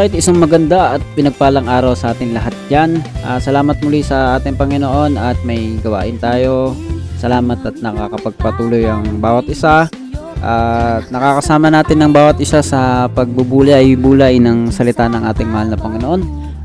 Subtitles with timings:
[0.00, 3.04] Alright, isang maganda at pinagpalang araw sa ating lahat dyan.
[3.20, 6.72] Uh, salamat muli sa ating Panginoon at may gawain tayo.
[7.20, 9.92] Salamat at nakakapagpatuloy ang bawat isa.
[10.40, 15.76] At uh, nakakasama natin ng bawat isa sa pagbubulay-bulay ng salita ng ating mahal na
[15.76, 16.20] Panginoon.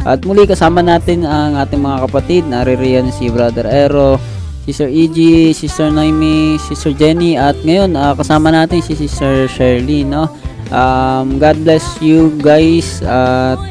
[0.08, 2.48] At muli kasama natin ang ating mga kapatid.
[2.48, 4.16] Naririyan si Brother Ero,
[4.64, 10.32] Sister EG, Sister Naomi, Sister Jenny at ngayon uh, kasama natin si Sister Shirley no.
[10.68, 13.62] Um, God bless you guys at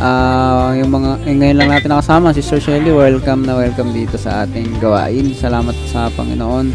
[0.00, 4.46] uh, yung mga eh, ngayon lang natin nakasama Sister Shelly welcome na welcome dito sa
[4.46, 6.72] ating gawain salamat sa Panginoon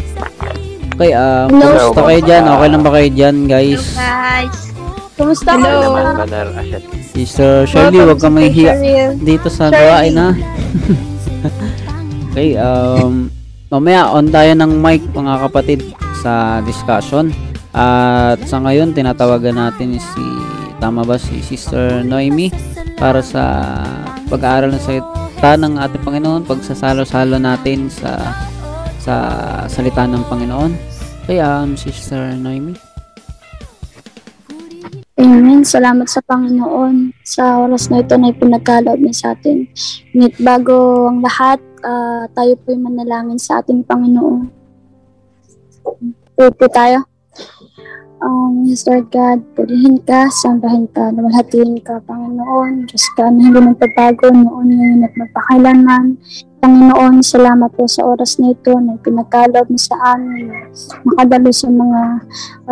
[0.94, 1.90] okay um, Hello.
[1.90, 4.58] kumusta kayo dyan okay lang ba kayo dyan guys guys
[5.14, 5.90] kumusta Hello.
[5.90, 6.82] naman, Brother Ashet.
[7.10, 8.72] Sister Shelly Welcome wag ka may hiya
[9.16, 9.78] dito sa Shirley.
[9.80, 10.28] gawain ha
[12.30, 13.26] okay um
[13.68, 15.80] mamaya on tayo ng mic mga kapatid
[16.22, 17.34] sa discussion
[17.74, 20.24] at sa ngayon tinatawagan natin si
[20.78, 22.54] tama ba si Sister Noemi
[22.94, 23.42] para sa
[24.30, 28.14] pag-aaral ng salita ng ating Panginoon, pagsasalo-salo natin sa
[29.02, 29.14] sa
[29.66, 30.72] salita ng Panginoon.
[31.26, 32.78] Kaya um, Sister Noemi.
[35.18, 35.66] Amen.
[35.66, 39.66] Salamat sa Panginoon sa oras na ito na ipinagkaloob niya sa atin.
[40.12, 44.46] Ngunit bago ang lahat, ah, tayo po'y manalangin sa ating Panginoon.
[46.34, 47.13] Pray po tayo.
[48.24, 52.88] Um, Lord God, purihin ka, sambahin ka, lumalhatiin ka, Panginoon.
[52.88, 56.16] Diyos ka na hindi nagpapago noon, ngayon at magpakailanman.
[56.64, 60.48] Panginoon, salamat po sa oras na ito na pinagkaloob mo sa amin.
[61.04, 62.00] Makadalo sa mga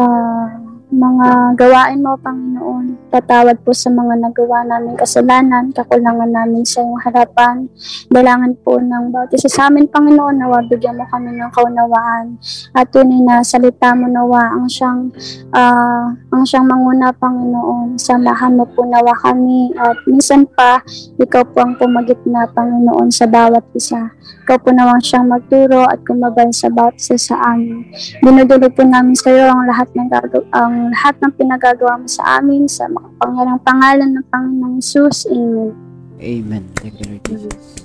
[0.01, 3.09] ah, mga gawain mo, Panginoon.
[3.09, 7.65] Patawad po sa mga nagawa namin kasalanan, kakulangan namin sa iyong harapan.
[8.13, 12.37] Dalangan po ng bawat isa sa amin, Panginoon, nawa bigyan mo kami ng kaunawaan.
[12.77, 15.09] At tunay na salita mo nawa ang siyang,
[15.57, 17.97] ah, ang siyang manguna, Panginoon.
[17.97, 20.85] Samahan mo po nawa kami at minsan pa,
[21.17, 24.13] ikaw po ang pumagit na, Panginoon, sa bawat isa.
[24.43, 27.87] Ikaw po nawang siyang magturo at kumabay sa bawat isa sa amin.
[28.23, 32.43] Dinudulog po namin sa iyo ang lahat ng gagaw- ang lahat ng pinagagawa mo sa
[32.43, 35.27] amin sa makapangyarang pangalan ng Panginoong Jesus.
[35.31, 35.75] Amen.
[36.23, 36.65] Amen.
[36.79, 37.83] Thank you, Lord Jesus.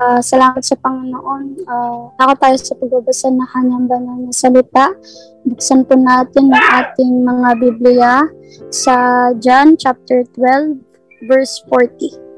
[0.00, 1.60] Ah, salamat sa Panginoon.
[1.68, 4.96] Uh, ako tayo sa pagbabasa ng kanyang banal na salita.
[5.44, 8.24] Buksan po natin ang ating mga Biblia
[8.72, 12.29] sa John chapter 12 verse 40.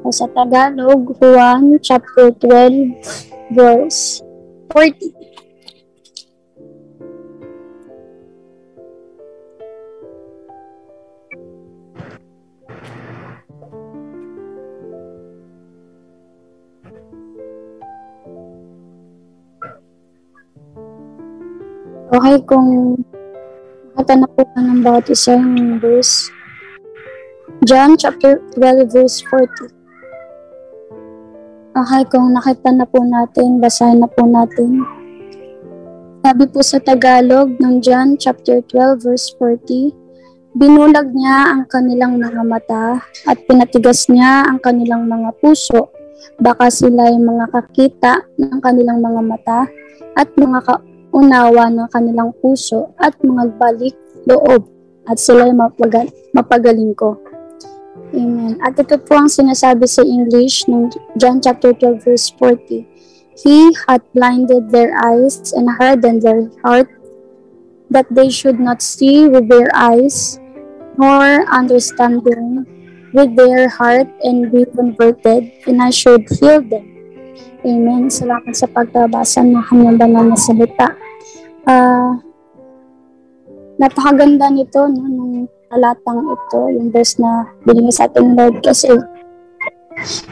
[0.00, 2.96] O sa Tagalog, Juan chapter 12
[3.52, 4.24] verse
[4.72, 5.12] 40.
[22.10, 22.96] Okay, kung
[23.94, 26.32] nakita na po ng bawat isa yung verse.
[27.68, 29.79] John chapter 12 verse 40.
[31.70, 34.82] Okay, kung nakita na po natin, basahin na po natin.
[36.18, 39.94] Sabi po sa Tagalog ng John chapter 12 verse 40,
[40.58, 45.94] Binulag niya ang kanilang mga mata at pinatigas niya ang kanilang mga puso.
[46.42, 49.60] Baka sila ay mga kakita ng kanilang mga mata
[50.18, 53.94] at mga kaunawa ng kanilang puso at mga balik
[54.26, 54.66] loob
[55.06, 57.14] at sila ay mapagal- mapagaling ko.
[58.14, 58.58] Amen.
[58.62, 62.86] At ito po ang sinasabi sa English ng John chapter 12 verse 40.
[63.40, 66.90] He hath blinded their eyes and hardened their heart
[67.90, 70.38] that they should not see with their eyes
[70.94, 72.62] nor understanding
[73.10, 76.86] with their heart and be converted and I should heal them.
[77.66, 78.06] Amen.
[78.06, 80.94] Salamat sa pagbabasa ng kanyang banal na salita.
[81.66, 82.16] Ah,
[83.76, 88.90] napakaganda nito no, nung talatang ito, yung verse na binigay sa ating Lord kasi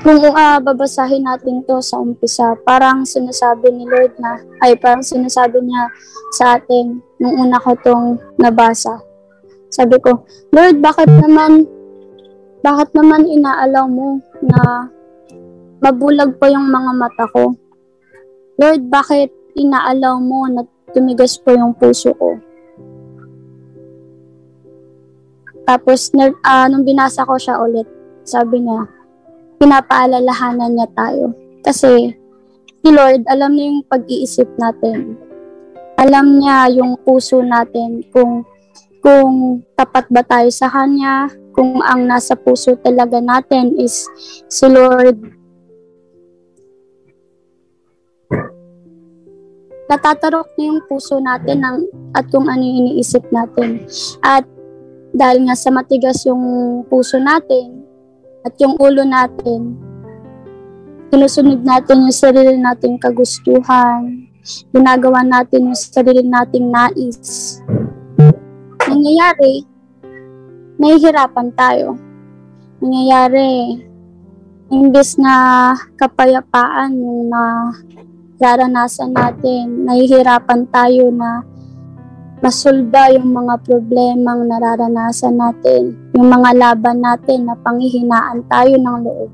[0.02, 5.60] kung ah, babasahin natin to sa umpisa, parang sinasabi ni Lord na, ay parang sinasabi
[5.62, 5.92] niya
[6.34, 8.98] sa atin nung una ko tong nabasa.
[9.68, 10.24] Sabi ko,
[10.56, 11.68] Lord, bakit naman,
[12.64, 14.88] bakit naman inaalaw mo na
[15.84, 17.52] mabulag pa yung mga mata ko?
[18.56, 20.64] Lord, bakit inaalaw mo na
[20.96, 22.40] tumigas po yung puso ko?
[25.68, 26.08] Tapos,
[26.48, 27.84] ah, nung binasa ko siya ulit,
[28.24, 28.88] sabi niya,
[29.60, 31.36] pinapaalalahanan niya tayo.
[31.60, 32.16] Kasi,
[32.80, 35.20] si Lord, alam niya yung pag-iisip natin.
[36.00, 38.48] Alam niya yung puso natin kung
[39.04, 44.08] kung tapat ba tayo sa Kanya, kung ang nasa puso talaga natin is
[44.48, 45.38] si Lord.
[49.88, 51.78] natatarok na yung puso natin ng,
[52.12, 53.88] at kung ano yung iniisip natin.
[54.20, 54.44] At
[55.12, 56.42] dahil nga sa matigas yung
[56.86, 57.84] puso natin
[58.44, 59.76] at yung ulo natin,
[61.08, 64.28] sinusunod natin yung sarili nating kagustuhan,
[64.72, 67.60] ginagawa natin yung sarili nating nais.
[68.88, 69.64] Nangyayari,
[70.80, 71.98] nahihirapan tayo.
[72.78, 73.82] Nangyayari,
[74.70, 75.34] imbes na
[75.96, 77.74] kapayapaan yung na
[78.38, 81.42] nararanasan natin, nahihirapan tayo na
[82.38, 89.30] masulba yung mga problemang nararanasan natin, yung mga laban natin na panghihinaan tayo ng loob.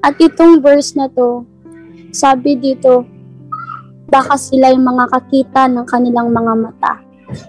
[0.00, 1.44] At itong verse na to,
[2.12, 3.04] sabi dito,
[4.10, 6.94] baka sila yung mga kakita ng kanilang mga mata.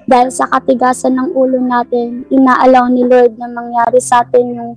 [0.06, 4.72] Dahil sa katigasan ng ulo natin, inaalaw ni Lord na mangyari sa atin yung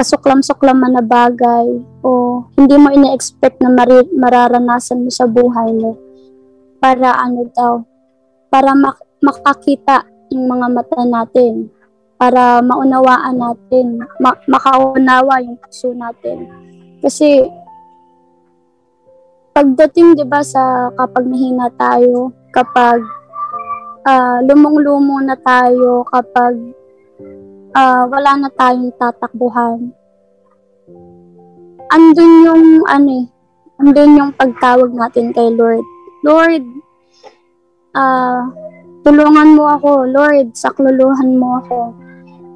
[0.00, 3.68] kasuklam-suklaman na bagay o hindi mo ina-expect na
[4.16, 6.00] mararanasan mo sa buhay mo
[6.80, 7.84] para ano daw,
[8.50, 10.04] para mak- makakita
[10.34, 11.70] yung mga mata natin,
[12.20, 16.44] para maunawaan natin, ma- makaunawa yung puso natin.
[17.00, 17.48] Kasi
[19.56, 23.00] pagdating 'di ba sa kapag nahina tayo, kapag
[24.04, 26.54] ah, lumong-lumo na tayo, kapag
[27.74, 29.94] ah, wala na tayong tatakbuhan.
[31.90, 33.26] Andun yung ano eh,
[33.82, 35.82] andun yung pagtawag natin kay Lord.
[36.22, 36.64] Lord,
[37.96, 38.46] ah,
[39.02, 40.06] tulungan mo ako.
[40.10, 41.80] Lord, sakluluhan mo ako.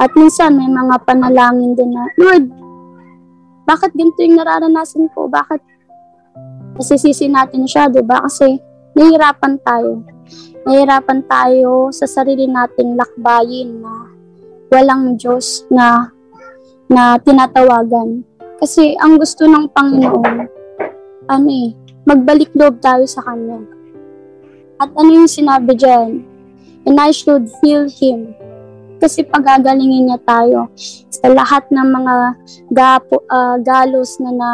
[0.02, 2.50] At minsan may mga panalangin din na, Lord,
[3.64, 5.30] bakit ganito yung nararanasan ko?
[5.30, 5.62] Bakit
[6.76, 8.20] nasisisi natin siya, di ba?
[8.26, 8.58] Kasi
[8.92, 10.04] nahihirapan tayo.
[10.68, 13.92] Nahihirapan tayo sa sarili nating lakbayin na
[14.68, 16.12] walang Diyos na
[16.90, 18.20] na tinatawagan.
[18.60, 20.36] Kasi ang gusto ng Panginoon,
[21.28, 21.72] ano eh,
[22.04, 23.73] magbalik loob tayo sa Kanya.
[24.78, 26.22] At ano yung sinabi dyan?
[26.84, 28.34] And I should feel Him.
[28.98, 30.72] Kasi pagagalingin niya tayo
[31.10, 32.14] sa lahat ng mga
[32.72, 34.50] gapo, ah, galos na, na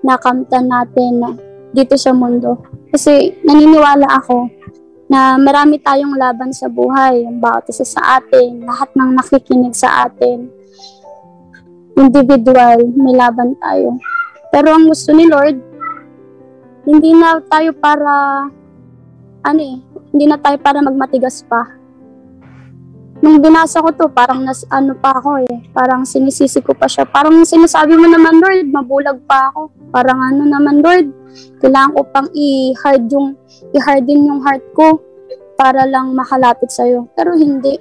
[0.00, 1.28] nakamtan natin na
[1.72, 2.60] dito sa mundo.
[2.92, 4.48] Kasi naniniwala ako
[5.12, 10.08] na marami tayong laban sa buhay, ang bawat isa sa atin, lahat ng nakikinig sa
[10.08, 10.48] atin,
[12.00, 14.00] individual, may laban tayo.
[14.48, 15.60] Pero ang gusto ni Lord,
[16.88, 18.48] hindi na tayo para,
[19.42, 19.76] ano eh,
[20.14, 21.82] hindi na tayo para magmatigas pa.
[23.22, 27.06] Nung binasa ko to, parang nas, ano pa ako eh, parang sinisisi ko pa siya.
[27.06, 29.70] Parang sinasabi mo naman, Lord, mabulag pa ako.
[29.94, 31.06] Parang ano naman, Lord,
[31.62, 33.38] kailangan ko pang i-hard yung,
[33.78, 34.98] i-harden yung heart ko
[35.54, 37.06] para lang makalapit sa'yo.
[37.14, 37.78] Pero hindi.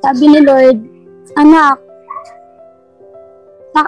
[0.00, 0.78] Sabi ni Lord,
[1.36, 1.76] anak,
[3.76, 3.82] sa,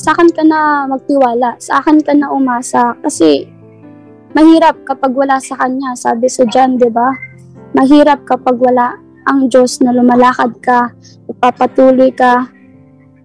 [0.00, 2.96] sa akin ka na magtiwala, sa akin ka na umasa.
[3.04, 3.59] Kasi,
[4.34, 7.10] mahirap kapag wala sa Kanya, sabi sa John, di ba?
[7.74, 10.90] Mahirap kapag wala ang Diyos na lumalakad ka,
[11.30, 12.50] ipapatuloy ka,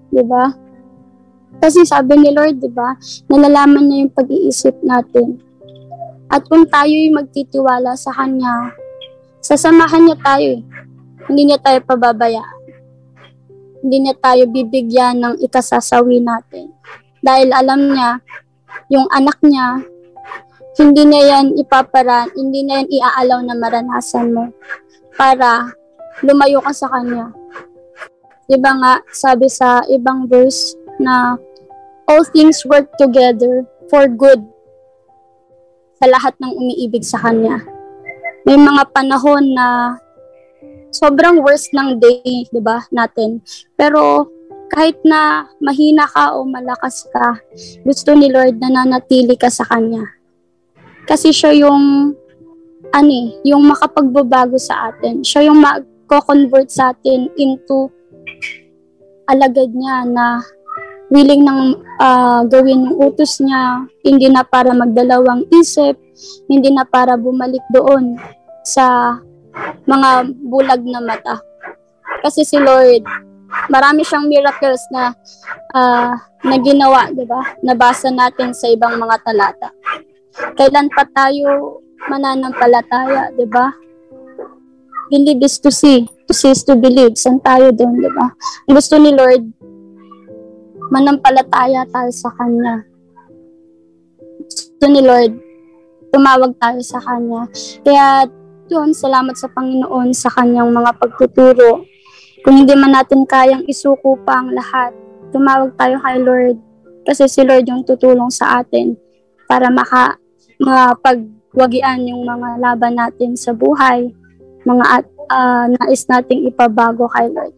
[0.10, 0.54] di ba?
[1.62, 2.94] Kasi sabi ni Lord, di ba,
[3.32, 5.40] nalalaman niya yung pag-iisip natin.
[6.30, 8.74] At kung tayo'y magtitiwala sa Kanya,
[9.40, 10.64] sasamahan niya tayo eh.
[11.26, 12.60] Hindi niya tayo pababayaan.
[13.86, 16.74] Hindi niya tayo bibigyan ng ikasasawi natin.
[17.22, 18.22] Dahil alam niya,
[18.90, 19.82] yung anak niya,
[20.76, 24.52] hindi niya yan ipaparan, hindi niya yan iaalaw na maranasan mo
[25.16, 25.72] para
[26.24, 27.32] lumayo ka sa Kanya.
[28.46, 31.40] Diba nga, sabi sa ibang verse na
[32.06, 34.44] all things work together for good
[35.98, 37.64] sa lahat ng umiibig sa Kanya.
[38.46, 39.98] May mga panahon na
[40.94, 43.42] sobrang worst ng day, di ba, natin.
[43.74, 44.30] Pero
[44.70, 47.42] kahit na mahina ka o malakas ka,
[47.82, 50.04] gusto ni Lord na nanatili ka sa Kanya.
[51.06, 52.14] Kasi siya yung,
[52.94, 55.22] ano eh, yung makapagbabago sa atin.
[55.22, 57.90] Siya yung mag-convert sa atin into
[59.26, 60.42] alagad niya na
[61.10, 65.98] willing nang ah, gawin yung utos niya, hindi na para magdalawang isip,
[66.50, 68.18] hindi na para bumalik doon
[68.66, 69.18] sa
[69.86, 71.38] mga bulag na mata.
[72.26, 73.06] Kasi si Lord,
[73.70, 75.14] marami siyang miracles na
[75.78, 77.42] ah, na ginawa, 'di ba?
[77.62, 79.70] Nabasa natin sa ibang mga talata.
[80.36, 81.80] Kailan pa tayo
[82.12, 83.72] mananampalataya, 'di ba?
[85.08, 87.16] Believe is to see, to see is to believe.
[87.16, 88.28] San tayo doon, 'di ba?
[88.68, 89.48] Gusto ni Lord,
[90.92, 92.84] manampalataya tayo sa Kanya.
[94.46, 95.34] Gusto ni Lord,
[96.12, 97.48] tumawag tayo sa Kanya.
[97.86, 98.28] Kaya
[98.68, 101.86] yun, salamat sa Panginoon sa Kanyang mga pagtuturo.
[102.46, 104.94] Kung hindi man natin kayang isuko pa ang lahat,
[105.34, 106.58] tumawag tayo kay Lord.
[107.06, 108.98] Kasi si Lord yung tutulong sa atin
[109.46, 110.18] para maka
[110.60, 114.12] mapagwagian yung mga laban natin sa buhay,
[114.64, 117.54] mga at, ah, nais nating ipabago kay Lord.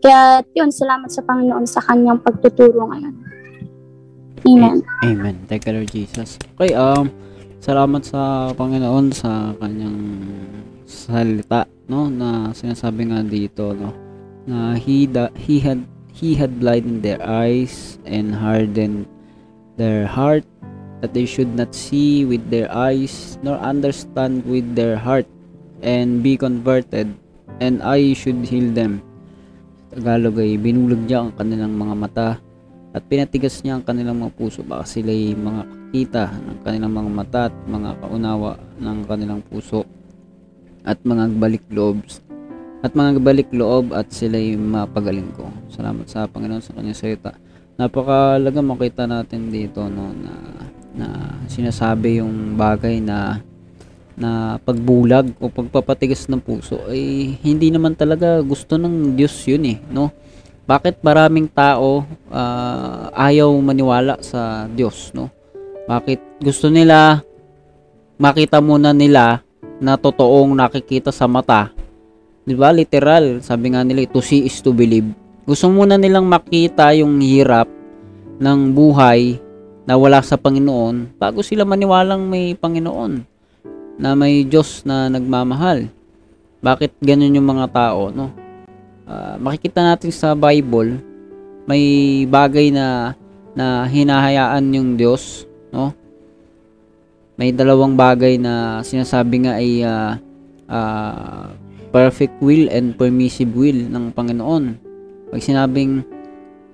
[0.00, 3.14] Kaya yun, salamat sa Panginoon sa kanyang pagtuturo ngayon.
[4.48, 4.80] Amen.
[5.04, 5.36] Amen.
[5.44, 6.40] Thank you, Lord Jesus.
[6.56, 7.12] Okay, um,
[7.60, 10.00] salamat sa Panginoon sa kanyang
[10.88, 13.92] salita, no, na sinasabi nga dito, no,
[14.48, 19.04] na he, da, he had he had blinded their eyes and hardened
[19.76, 20.44] their heart
[21.00, 25.26] that they should not see with their eyes nor understand with their heart
[25.80, 27.08] and be converted
[27.60, 29.04] and I should heal them.
[29.90, 32.28] Tagalog ay binulog niya ang kanilang mga mata
[32.94, 37.10] at pinatigas niya ang kanilang mga puso baka sila ay mga kakita ng kanilang mga
[37.10, 39.82] mata at mga kaunawa ng kanilang puso
[40.86, 41.98] at mga balik loob
[42.80, 45.50] at mga balik loob at sila ay mapagaling ko.
[45.68, 47.36] Salamat sa Panginoon sa kanyang salita.
[47.76, 50.32] Napakalaga makita natin dito no na
[50.94, 53.40] na sinasabi yung bagay na
[54.20, 59.78] na pagbulag o pagpapatigas ng puso ay hindi naman talaga gusto ng Diyos yun eh,
[59.88, 60.12] no?
[60.68, 65.32] Bakit maraming tao ah, ayaw maniwala sa Diyos, no?
[65.88, 67.24] Bakit gusto nila
[68.20, 69.40] makita muna nila
[69.80, 71.72] na totoong nakikita sa mata.
[72.44, 72.68] 'Di ba?
[72.70, 75.08] Literal, sabi nga nila to see is to believe.
[75.48, 77.66] Gusto muna nilang makita yung hirap
[78.36, 79.40] ng buhay
[79.90, 83.26] na wala sa Panginoon bago sila maniwalang may Panginoon
[83.98, 85.90] na may Diyos na nagmamahal.
[86.62, 88.30] Bakit ganun yung mga tao, no?
[89.02, 91.02] Ah, makikita natin sa Bible,
[91.66, 91.82] may
[92.30, 93.18] bagay na
[93.50, 95.90] na hinahayaan yung Diyos, no?
[97.34, 100.22] May dalawang bagay na sinasabi nga ay ah,
[100.70, 101.50] ah,
[101.90, 104.78] perfect will and permissive will ng Panginoon.
[105.34, 106.06] Pag sinabing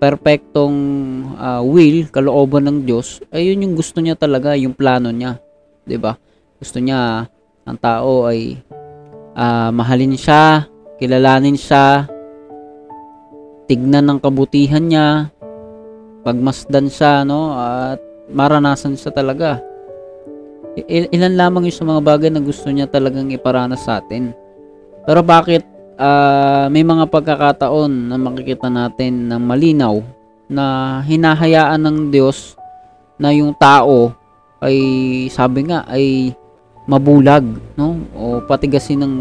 [0.07, 0.79] perpektong
[1.35, 5.43] ah, will, kalooban ng Diyos, ay yun yung gusto niya talaga, yung plano niya.
[5.83, 6.15] 'Di ba?
[6.63, 7.27] Gusto niya
[7.67, 8.55] ang tao ay
[9.35, 10.71] ah, mahalin siya,
[11.03, 12.07] kilalanin siya,
[13.67, 15.35] tignan ng kabutihan niya,
[16.23, 17.51] pagmasdan siya, no?
[17.59, 17.99] At
[18.31, 19.59] maranasan siya talaga.
[20.77, 24.31] I- ilan lamang yung sa mga bagay na gusto niya talagang iparanas sa atin.
[25.03, 25.67] Pero bakit
[25.99, 30.01] ah, may mga pagkakataon na makikita natin na malinaw
[30.47, 32.55] na hinahayaan ng Diyos
[33.19, 34.15] na yung tao
[34.63, 34.79] ay
[35.33, 36.33] sabi nga ay
[36.87, 37.99] mabulag, no?
[38.15, 39.15] O patigasin ng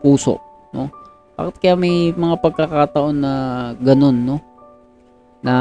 [0.00, 0.40] puso,
[0.72, 0.88] no?
[1.36, 3.32] Bakit kaya may mga pagkakataon na
[3.78, 4.36] ganun, no?
[5.44, 5.54] Na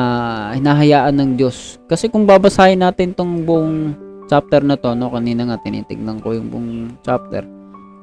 [0.56, 1.80] hinahayaan ng Diyos.
[1.88, 3.96] Kasi kung babasahin natin tong buong
[4.32, 5.12] chapter na to, no?
[5.12, 6.72] Kanina nga tinitignan ko yung buong
[7.04, 7.44] chapter.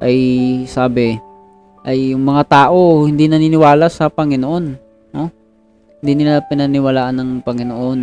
[0.00, 0.16] Ay
[0.68, 1.16] sabi,
[1.86, 4.64] ay yung mga tao hindi naniniwala sa Panginoon,
[5.14, 5.30] no?
[6.02, 8.00] Hindi nila pinaniwalaan ng Panginoon.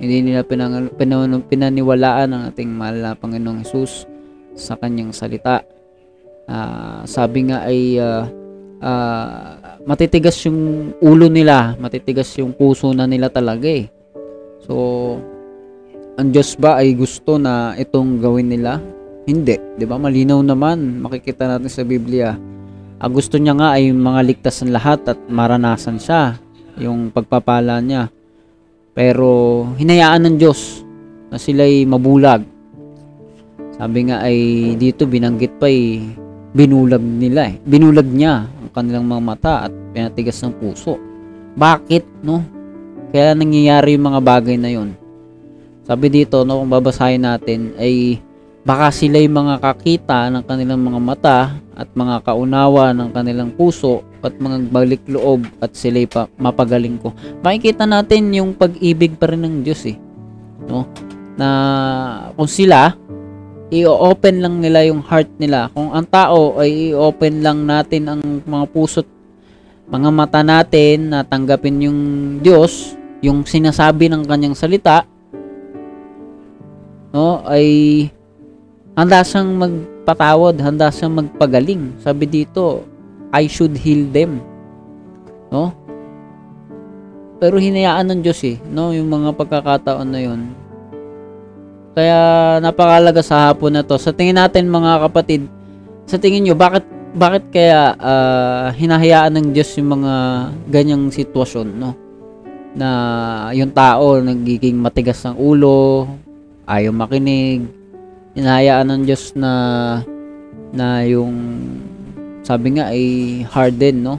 [0.00, 4.08] Hindi nila pinang, pinan, pinaniwalaan ang ating mahal na Panginoong Hesus
[4.56, 5.62] sa kanyang salita.
[6.50, 8.26] Ah, sabi nga ay ah,
[8.82, 13.86] ah, matitigas yung ulo nila, matitigas yung puso na nila talaga eh.
[14.64, 14.74] So,
[16.16, 18.80] ang Diyos ba ay gusto na itong gawin nila?
[19.24, 19.96] Hindi, 'di ba?
[19.96, 22.36] Malinaw naman makikita natin sa Biblia.
[23.04, 26.40] Ang gusto niya nga ay mga ligtas ng lahat at maranasan siya
[26.80, 28.08] yung pagpapala niya.
[28.96, 30.80] Pero hinayaan ng Diyos
[31.28, 32.40] na sila'y mabulag.
[33.76, 34.38] Sabi nga ay
[34.80, 36.00] dito binanggit pa ay
[36.56, 37.60] binulag nila eh.
[37.60, 40.96] Binulag niya ang kanilang mga mata at pinatigas ng puso.
[41.60, 42.40] Bakit, no?
[43.12, 44.96] Kaya nangyayari yung mga bagay na yun.
[45.84, 48.16] Sabi dito, no, kung babasahin natin, ay
[48.64, 51.38] baka sila yung mga kakita ng kanilang mga mata
[51.76, 57.12] at mga kaunawa ng kanilang puso at mga balik loob at sila pa mapagaling ko.
[57.44, 60.00] Makikita natin yung pag-ibig pa rin ng Diyos eh.
[60.64, 60.88] No?
[61.36, 61.48] Na
[62.32, 62.96] kung sila
[63.68, 65.68] i-open lang nila yung heart nila.
[65.76, 69.08] Kung ang tao ay i-open lang natin ang mga puso't
[69.84, 72.00] mga mata natin na tanggapin yung
[72.40, 75.04] Diyos, yung sinasabi ng kanyang salita,
[77.12, 78.08] no, ay
[78.94, 81.98] handa siyang magpatawad, handa siyang magpagaling.
[82.00, 82.86] Sabi dito,
[83.34, 84.38] I should heal them.
[85.50, 85.74] No?
[87.42, 90.40] Pero hinayaan ng Diyos eh, no, yung mga pagkakataon na yun.
[91.94, 92.18] Kaya
[92.58, 93.94] napakalaga sa hapon na to.
[93.98, 95.46] Sa tingin natin mga kapatid,
[96.06, 100.12] sa tingin nyo, bakit bakit kaya ah, hinahayaan ng Diyos yung mga
[100.66, 101.94] ganyang sitwasyon, no?
[102.74, 102.90] Na
[103.54, 106.10] yung tao nagiging matigas ng ulo,
[106.66, 107.83] ayaw makinig,
[108.34, 109.52] hinahayaan ng Diyos na
[110.74, 111.34] na yung
[112.44, 113.02] sabi nga ay
[113.48, 114.14] harden, no?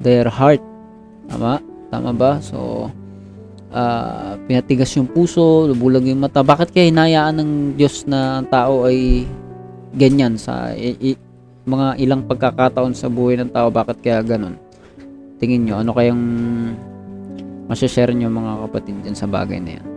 [0.00, 0.62] Their heart.
[1.26, 1.60] Tama?
[1.90, 2.38] Tama ba?
[2.40, 2.88] So,
[3.74, 6.40] ah, pinatigas yung puso, lubulag yung mata.
[6.40, 9.26] Bakit kaya hinayaan ng Diyos na ang tao ay
[9.92, 11.22] ganyan sa i- i-
[11.66, 13.68] mga ilang pagkakataon sa buhay ng tao?
[13.68, 14.56] Bakit kaya ganun?
[15.36, 16.22] Tingin nyo, ano kayang
[17.66, 19.95] masashare nyo mga kapatid dyan sa bagay na yan?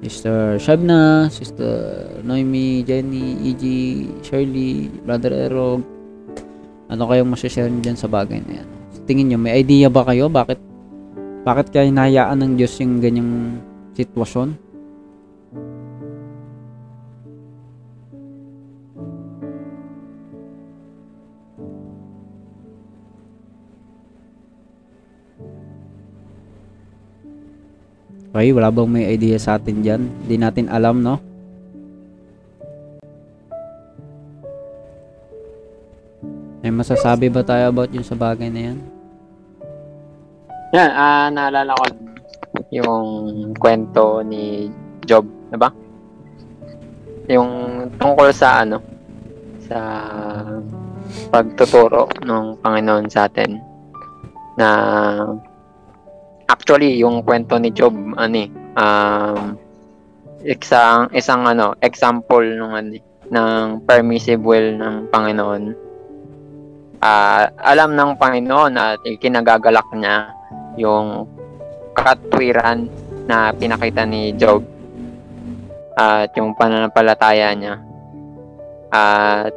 [0.00, 3.64] Sister Shabna, Sister Noemi, Jenny, EG,
[4.24, 5.84] Shirley, Brother Erog,
[6.88, 8.68] ano kayong masashare nyo dyan sa bagay na yan?
[9.04, 10.32] Tingin nyo, may idea ba kayo?
[10.32, 10.58] Bakit
[11.44, 13.60] bakit kaya hinayaan ng Diyos yung ganyang
[13.96, 14.69] sitwasyon?
[28.30, 30.06] Okay, wala bang may idea sa atin dyan?
[30.22, 31.18] Hindi natin alam, no?
[36.62, 38.78] May masasabi ba tayo about yun sa bagay na yan?
[40.70, 41.84] Yan, ah naalala ko
[42.70, 43.06] yung
[43.58, 44.70] kwento ni
[45.02, 45.74] Job, 'di ba?
[47.26, 47.50] Yung
[47.98, 48.78] tungkol sa ano
[49.66, 49.78] sa
[51.34, 53.58] pagtuturo ng Panginoon sa atin
[54.54, 54.68] na
[56.50, 59.54] actually yung kwento ni Job ano eh, um
[60.42, 62.98] isang isang ano example nung ano
[63.30, 65.62] ng permissive will ng Panginoon.
[66.98, 70.34] Ah, alam ng Panginoon at ikinagagalak niya
[70.74, 71.30] yung
[71.94, 72.90] katwiran
[73.30, 74.66] na pinakita ni Job
[75.94, 77.74] at yung pananampalataya niya
[78.90, 79.54] at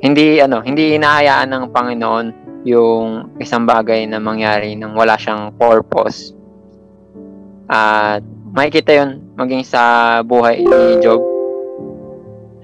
[0.00, 2.26] hindi ano hindi hinahayaan ng Panginoon
[2.66, 6.34] yung isang bagay na mangyari nang wala siyang purpose
[7.70, 11.22] at makikita yun maging sa buhay ni Job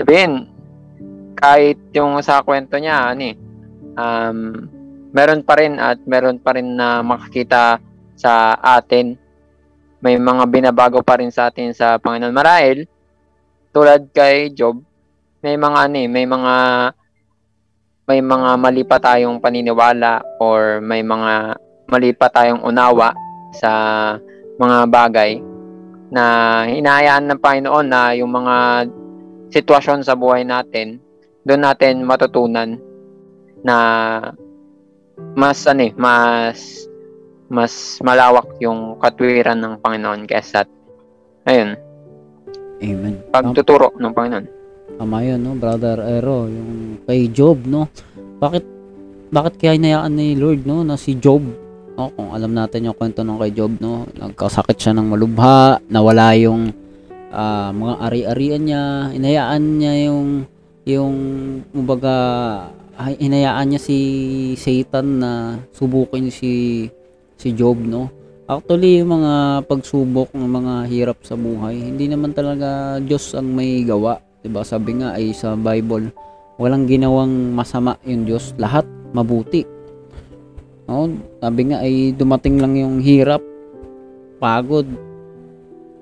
[0.03, 0.51] sabihin
[1.43, 3.37] kahit yung sa kwento niya ano eh,
[3.99, 4.39] um,
[5.11, 7.83] meron pa rin at meron pa rin na makikita
[8.15, 9.19] sa atin.
[10.03, 12.35] May mga binabago pa rin sa atin sa Panginoon.
[12.35, 12.87] Marahil,
[13.71, 14.79] tulad kay Job,
[15.43, 16.55] may mga ano eh, may mga
[18.07, 21.55] may mga mali pa tayong paniniwala or may mga
[21.87, 23.15] mali pa tayong unawa
[23.55, 23.73] sa
[24.59, 25.39] mga bagay
[26.13, 26.25] na
[26.69, 28.89] hinahayaan ng Panginoon na yung mga
[29.53, 31.01] sitwasyon sa buhay natin,
[31.45, 32.77] doon natin matutunan
[33.65, 33.77] na
[35.37, 36.89] mas ano eh, mas
[37.53, 40.65] mas malawak yung katwiran ng Panginoon kaysa
[41.45, 41.77] ayun,
[42.81, 43.21] Amen.
[43.29, 44.62] pagtuturo ng Panginoon.
[45.03, 45.59] Tama yun, no?
[45.59, 47.91] Brother Ero, yung kay Job, no?
[48.39, 48.63] Bakit,
[49.35, 50.87] bakit kaya hinayaan ni Lord, no?
[50.87, 51.43] Na si Job,
[51.99, 52.15] no?
[52.15, 54.07] Kung alam natin yung kwento ng kay Job, no?
[54.15, 56.71] Nagkasakit siya ng malubha, nawala yung
[57.35, 60.47] ah, mga ari-arian niya, hinayaan niya yung,
[60.87, 61.15] yung,
[61.75, 62.15] kumbaga,
[62.95, 63.99] ay- hinayaan niya si
[64.55, 66.87] Satan na subukin si,
[67.43, 68.07] si Job, no?
[68.47, 73.83] Actually, yung mga pagsubok, ng mga hirap sa buhay, hindi naman talaga Diyos ang may
[73.83, 74.31] gawa.
[74.43, 76.11] 'Di ba Sabi nga ay sa Bible,
[76.59, 78.53] walang ginawang masama yung Diyos.
[78.59, 79.63] Lahat mabuti.
[80.91, 81.09] No?
[81.39, 83.41] Sabi nga ay dumating lang yung hirap,
[84.43, 84.85] pagod,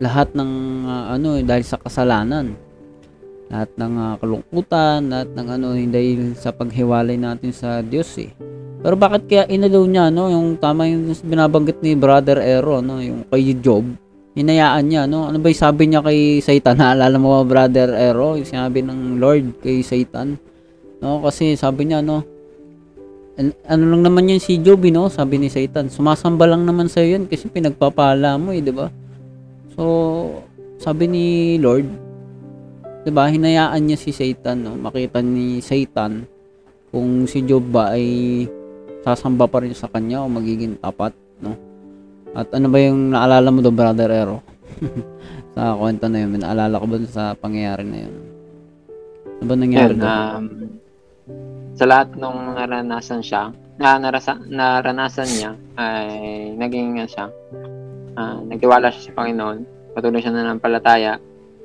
[0.00, 0.50] lahat ng
[0.88, 2.56] ah, ano eh, dahil sa kasalanan.
[3.52, 8.32] Lahat ng ah, kalungkutan, lahat ng ano eh, dahil sa paghiwalay natin sa Diyos eh.
[8.80, 13.28] Pero bakit kaya inalaw niya no yung tama yung binabanggit ni Brother Ero no yung
[13.28, 13.84] kay Job
[14.34, 15.26] hinayaan niya no?
[15.26, 16.78] Ano ba yung sabi niya kay Satan?
[16.80, 20.38] Naalala mo ba Brother Ero yung sinabi ng Lord kay Satan?
[21.02, 21.22] No?
[21.24, 22.22] Kasi sabi niya no?
[23.40, 25.08] An- ano lang naman yan si Job eh, no?
[25.08, 28.90] Sabi ni Satan sumasamba lang naman sa yan kasi pinagpapala mo eh di ba?
[29.74, 29.82] So
[30.80, 31.24] sabi ni
[31.58, 31.86] Lord
[33.00, 34.76] di ba hinayaan niya si Satan no?
[34.76, 36.26] Makita ni Satan
[36.90, 38.06] kung si Job ba ay
[39.00, 41.56] sasamba pa rin sa kanya o magiging tapat, no?
[42.30, 44.38] At ano ba yung naalala mo do Brother Ero?
[45.54, 48.14] sa kwento na yun, naalala ko ba sa pangyayari na yun?
[49.40, 50.06] Ano ba nangyari doon?
[50.06, 50.46] um,
[51.74, 57.26] sa lahat ng naranasan siya, na narasa, naranasan niya ay naging ano siya,
[58.20, 59.58] ah, nagtiwala siya sa Panginoon,
[59.96, 61.16] patuloy siya na ng palataya.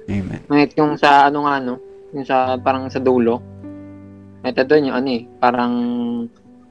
[0.08, 0.40] Amen.
[0.48, 1.74] Ngunit yung sa ano nga ano,
[2.16, 3.44] yung sa parang sa dulo,
[4.42, 5.74] ito doon yung ano eh, parang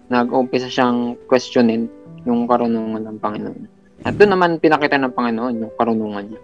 [0.09, 1.87] nag-umpisa siyang questionin
[2.25, 3.74] yung karunungan ng Panginoon.
[4.05, 6.41] At doon naman pinakita ng Panginoon yung karunungan niya.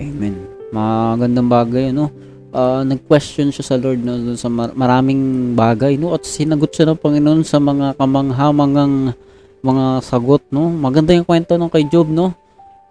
[0.00, 0.34] Amen.
[0.72, 2.08] Magandang bagay, no?
[2.52, 7.00] Ah, nag-question siya sa Lord no sa mar- maraming bagay no at sinagot siya ng
[7.00, 9.16] Panginoon sa mga kamanghamangang
[9.64, 12.36] mga sagot no maganda yung kwento nung kay Job no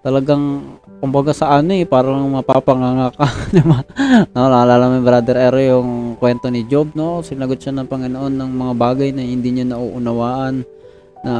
[0.02, 0.66] talagang
[0.98, 3.86] kumbaga sa ano eh parang mapapanganga ka diba?
[4.34, 8.52] no, naalala mo brother Ero yung kwento ni Job no sinagot siya ng Panginoon ng
[8.66, 10.66] mga bagay na hindi niya nauunawaan
[11.22, 11.34] na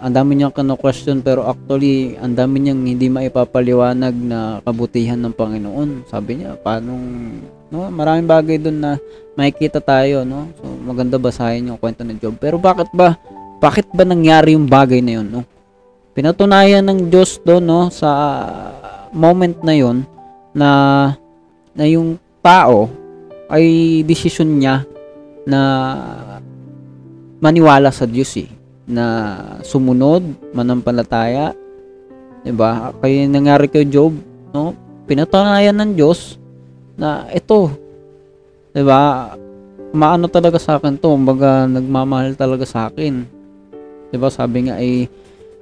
[0.00, 6.08] ang dami niyang kano-question pero actually ang dami niyang hindi maipapaliwanag na kabutihan ng Panginoon.
[6.08, 6.96] Sabi niya, paano
[7.68, 8.92] no, maraming bagay doon na
[9.36, 10.48] makikita tayo, no?
[10.56, 12.40] So maganda basahin yung kwento ng Job.
[12.40, 13.20] Pero bakit ba
[13.60, 15.44] bakit ba nangyari yung bagay na yun, no?
[16.16, 18.10] Pinatunayan ng Diyos doon, no, sa
[19.12, 20.02] moment na yun
[20.56, 20.70] na
[21.76, 22.88] na yung tao
[23.52, 24.82] ay desisyon niya
[25.44, 25.60] na
[27.38, 28.59] maniwala sa Diyos eh
[28.90, 29.06] na
[29.62, 31.54] sumunod, manampalataya,
[32.42, 32.90] 'di ba?
[32.98, 34.12] Kaya nangyari kay Job,
[34.50, 34.74] no?
[35.06, 36.36] Pinatunayan ng Diyos
[36.98, 37.70] na ito,
[38.74, 39.32] 'di ba?
[39.90, 43.24] Maano talaga sa akin 'to, kumbaga nagmamahal talaga sa akin.
[44.10, 44.28] 'Di ba?
[44.28, 45.06] Sabi nga ay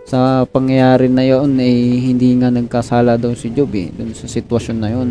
[0.08, 1.76] sa pangyayari na 'yon ay
[2.12, 5.08] hindi nga nagkasala daw si Job eh, dun sa sitwasyon na 'yon.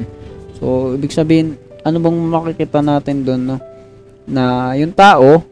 [0.57, 1.53] So, ibig sabihin,
[1.85, 3.57] ano bang makikita natin doon, no?
[4.25, 5.45] Na yung tao,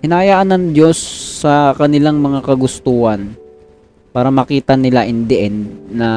[0.00, 0.98] hinayaan ng Diyos
[1.40, 3.32] sa kanilang mga kagustuhan
[4.12, 6.08] para makita nila in the end na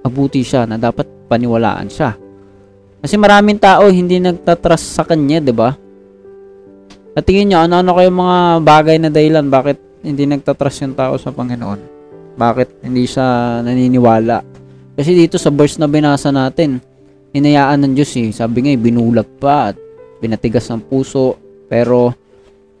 [0.00, 2.16] mabuti siya, na dapat paniwalaan siya.
[3.04, 5.76] Kasi maraming tao hindi nagtatrust sa kanya, 'di ba?
[7.14, 11.32] At tingin niyo ano-ano kayo mga bagay na dahilan bakit hindi nagtatrust yung tao sa
[11.32, 11.80] Panginoon?
[12.34, 14.42] Bakit hindi siya naniniwala?
[14.94, 16.78] Kasi dito sa verse na binasa natin,
[17.34, 18.30] hinayaan ng Diyos eh.
[18.30, 19.76] Sabi nga, eh, binulag pa at
[20.22, 21.34] pinatigas ng puso.
[21.66, 22.14] Pero,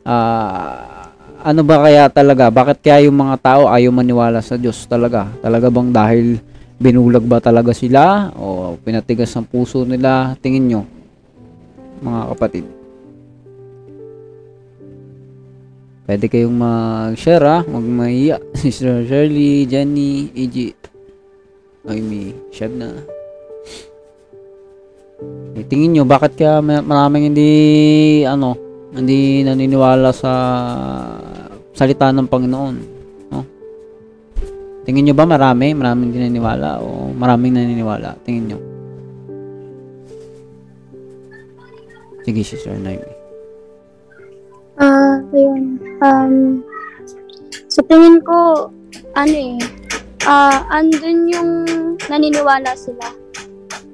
[0.04, 1.04] ah,
[1.44, 2.48] ano ba kaya talaga?
[2.48, 5.28] Bakit kaya yung mga tao ayaw maniwala sa Diyos talaga?
[5.44, 6.26] Talaga bang dahil
[6.80, 8.32] binulag ba talaga sila?
[8.32, 10.32] O pinatigas ng puso nila?
[10.40, 10.80] Tingin nyo,
[12.00, 12.64] mga kapatid.
[16.04, 18.40] Pwede kayong mag-share ha, magmaiya.
[18.60, 20.76] Sister Shirley, Jenny, EG,
[21.88, 22.92] Amy, Shabna.
[25.56, 27.48] Eh, tingin nyo, bakit kaya ma- maraming hindi,
[28.28, 28.63] ano,
[28.94, 30.32] hindi naniniwala sa
[31.74, 32.76] salita ng Panginoon?
[33.34, 33.42] No?
[34.86, 35.74] Tingin nyo ba marami?
[35.74, 38.14] Maraming naniniwala o maraming naniniwala?
[38.22, 38.58] Tingin nyo.
[42.24, 43.04] Sige, Sister Naomi.
[44.80, 45.76] Ah, ayun.
[46.00, 46.64] Um,
[47.68, 48.72] sa tingin ko,
[49.12, 49.60] ano eh,
[50.24, 51.68] ah, andun yung
[52.08, 53.12] naniniwala sila.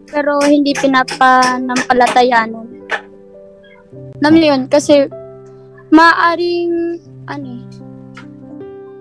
[0.06, 2.79] Pero hindi pinapanampalatayanan.
[4.20, 5.08] Alam niyo yun, kasi
[5.90, 7.64] maaring, ano eh,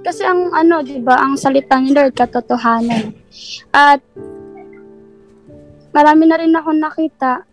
[0.09, 3.13] kasi ang ano, 'di ba, ang salita ni Lord katotohanan.
[3.69, 4.01] At
[5.93, 7.45] marami na rin ako nakita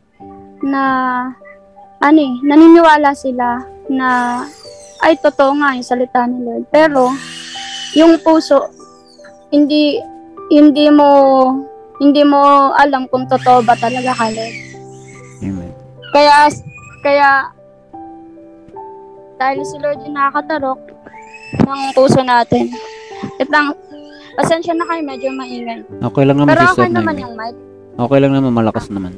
[0.65, 0.83] na
[2.01, 4.41] ano eh, naniniwala sila na
[5.05, 6.65] ay totoo nga yung salita ni Lord.
[6.73, 7.13] Pero
[7.93, 8.73] yung puso
[9.53, 10.01] hindi
[10.49, 11.09] hindi mo
[11.99, 14.57] hindi mo alam kung totoo ba talaga ka Lord.
[15.45, 15.73] Amen.
[16.15, 16.49] Kaya
[17.07, 17.55] kaya
[19.39, 20.81] dahil si Lord yung nakakatarok
[21.63, 22.73] ng puso natin.
[23.39, 23.79] At ang
[24.35, 25.87] pasensya na kayo, medyo maingay.
[26.03, 27.55] Okay lang naman, Pero okay naman yung mic.
[27.97, 29.15] Okay lang naman, malakas naman.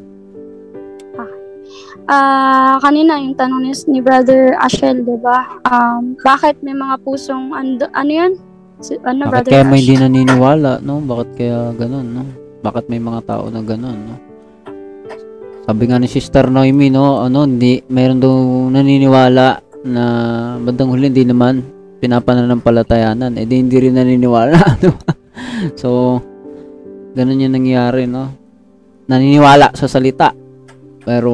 [2.09, 5.45] Ah, kanina yung tanong ni, ni Brother Ashel, 'di ba?
[5.69, 8.33] Um, bakit may mga pusong ando, ano 'yun?
[8.81, 9.85] Si, ano Bakit Brother kaya may Ash?
[9.85, 11.05] hindi naniniwala, no?
[11.05, 12.25] Bakit kaya ganun, no?
[12.65, 14.17] Bakit may mga tao na ganun, no?
[15.69, 17.21] Sabi nga ni Sister Noemi, no?
[17.21, 18.33] Ano, hindi, mayroon daw
[18.73, 20.05] naniniwala na
[20.65, 21.61] bandang huli hindi naman
[22.01, 23.37] pinapananampalatayanan.
[23.37, 24.57] Eh, di hindi rin naniniwala,
[24.89, 24.97] no?
[25.77, 26.17] so,
[27.13, 28.33] ganun yung nangyayari, no?
[29.13, 30.33] Naniniwala sa salita.
[31.05, 31.33] Pero,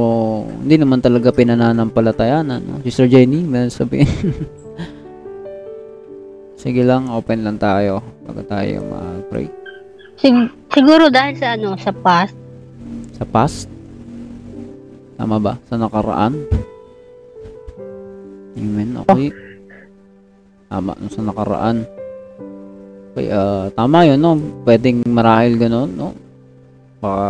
[0.67, 2.83] hindi naman talaga pinananampalatayanan, no?
[2.83, 4.11] Sister Jenny, may sabihin.
[6.59, 9.47] Sige lang, open lang tayo bago tayo mag-pray.
[10.19, 12.35] Sig- siguro dahil sa ano, sa past,
[13.15, 13.74] Sa past?
[15.15, 15.59] Tama ba?
[15.71, 16.33] Sa nakaraan?
[18.55, 18.89] Amen.
[19.07, 19.31] Okay.
[20.71, 20.93] Tama.
[21.11, 21.87] Sa nakaraan.
[23.15, 24.35] Okay, ah, tama yun, no?
[24.67, 26.11] Pwedeng marahil ganun, no?
[26.99, 27.25] Baka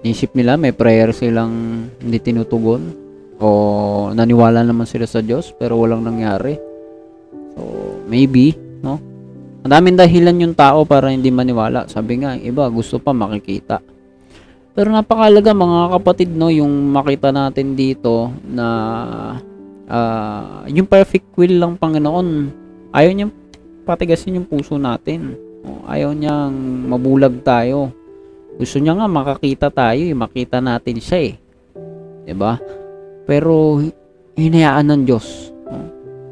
[0.00, 2.92] isip nila may prayer silang hindi tinutugon
[3.40, 3.48] o
[4.12, 6.56] naniwala naman sila sa Diyos pero walang nangyari.
[7.52, 7.60] So,
[8.08, 8.96] maybe, no?
[9.64, 11.84] Ang daming dahilan yung tao para hindi maniwala.
[11.88, 13.80] Sabi nga, iba gusto pa makikita.
[14.74, 18.66] Pero napakalaga mga kapatid, no, yung makita natin dito na
[19.86, 22.50] ah, yung perfect will lang Panginoon.
[22.90, 23.34] Ayaw niyang
[23.86, 25.38] patigasin yung puso natin.
[25.86, 26.54] Ayaw niyang
[26.90, 27.94] mabulag tayo.
[28.58, 31.34] Gusto niya nga makakita tayo, eh, makita natin siya eh.
[32.26, 32.58] 'Di ba?
[33.30, 33.78] Pero
[34.34, 35.54] hinayaan ng Diyos.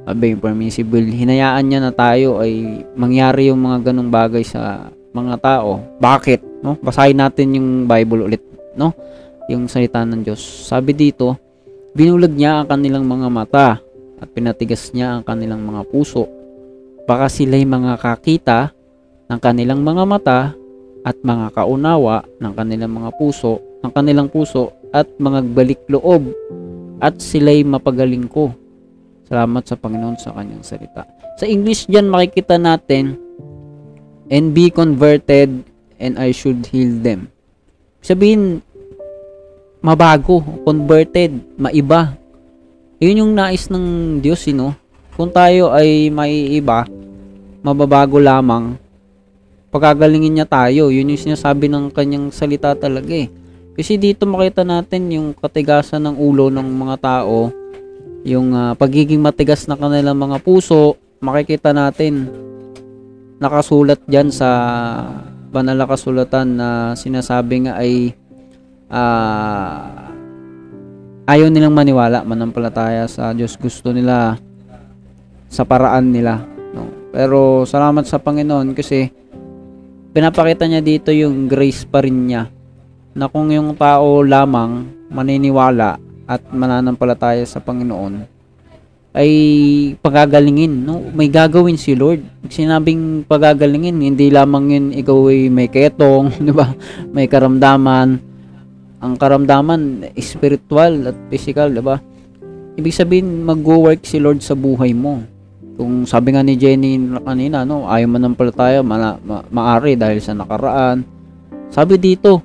[0.03, 5.39] Sabi yung permissible, hinayaan niya na tayo ay mangyari yung mga ganong bagay sa mga
[5.39, 5.79] tao.
[6.03, 6.52] Bakit?
[6.62, 6.79] No?
[6.79, 8.42] Basahin natin yung Bible ulit,
[8.79, 8.94] no?
[9.51, 10.40] Yung salita ng Diyos.
[10.40, 11.35] Sabi dito,
[11.92, 13.68] binulag niya ang kanilang mga mata
[14.22, 16.31] at pinatigas niya ang kanilang mga puso.
[17.03, 18.70] Baka sila'y mga kakita
[19.27, 20.40] ng kanilang mga mata
[21.03, 26.31] at mga kaunawa ng kanilang mga puso, ng kanilang puso at mga balik loob
[27.03, 28.55] at sila'y mapagaling ko.
[29.27, 31.03] Salamat sa Panginoon sa kanyang salita.
[31.42, 33.18] Sa English dyan makikita natin,
[34.31, 35.72] and be converted
[36.03, 37.31] and I should heal them.
[38.03, 38.59] Sabihin,
[39.79, 42.19] mabago, converted, maiba.
[42.99, 44.75] Yun yung nais ng Diyos, sino?
[45.15, 46.91] Kung tayo ay maiiba,
[47.62, 48.75] mababago lamang,
[49.71, 50.91] pagagalingin niya tayo.
[50.91, 53.31] Yun yung sinasabi ng kanyang salita talaga eh.
[53.73, 57.49] Kasi dito makita natin yung katigasan ng ulo ng mga tao,
[58.27, 62.29] yung ah, pagiging matigas na kanilang mga puso, makikita natin
[63.43, 64.49] nakasulat diyan sa
[65.51, 68.15] banal na kasulatan na sinasabi nga ay
[68.87, 70.09] ah,
[71.27, 74.39] ayaw nilang maniwala manampalataya sa Diyos gusto nila
[75.51, 76.41] sa paraan nila
[76.73, 77.11] no?
[77.11, 79.11] pero salamat sa Panginoon kasi
[80.17, 82.49] pinapakita niya dito yung grace pa rin niya
[83.13, 88.32] na kung yung tao lamang maniniwala at mananampalataya sa Panginoon
[89.12, 89.33] ay
[90.01, 91.05] pagagalingin, no?
[91.12, 92.25] May gagawin si Lord.
[92.48, 96.72] Sinabing pagagalingin, hindi lamang yun ikaw ay may ketong, di ba?
[97.12, 98.20] May karamdaman.
[99.03, 102.01] Ang karamdaman, spiritual at physical, di ba?
[102.81, 105.20] Ibig sabihin, mag-work si Lord sa buhay mo.
[105.77, 110.20] Kung sabi nga ni Jenny kanina, no, ayaw man ng palataya, ma- ma- maari dahil
[110.25, 111.05] sa nakaraan.
[111.72, 112.40] Sabi dito,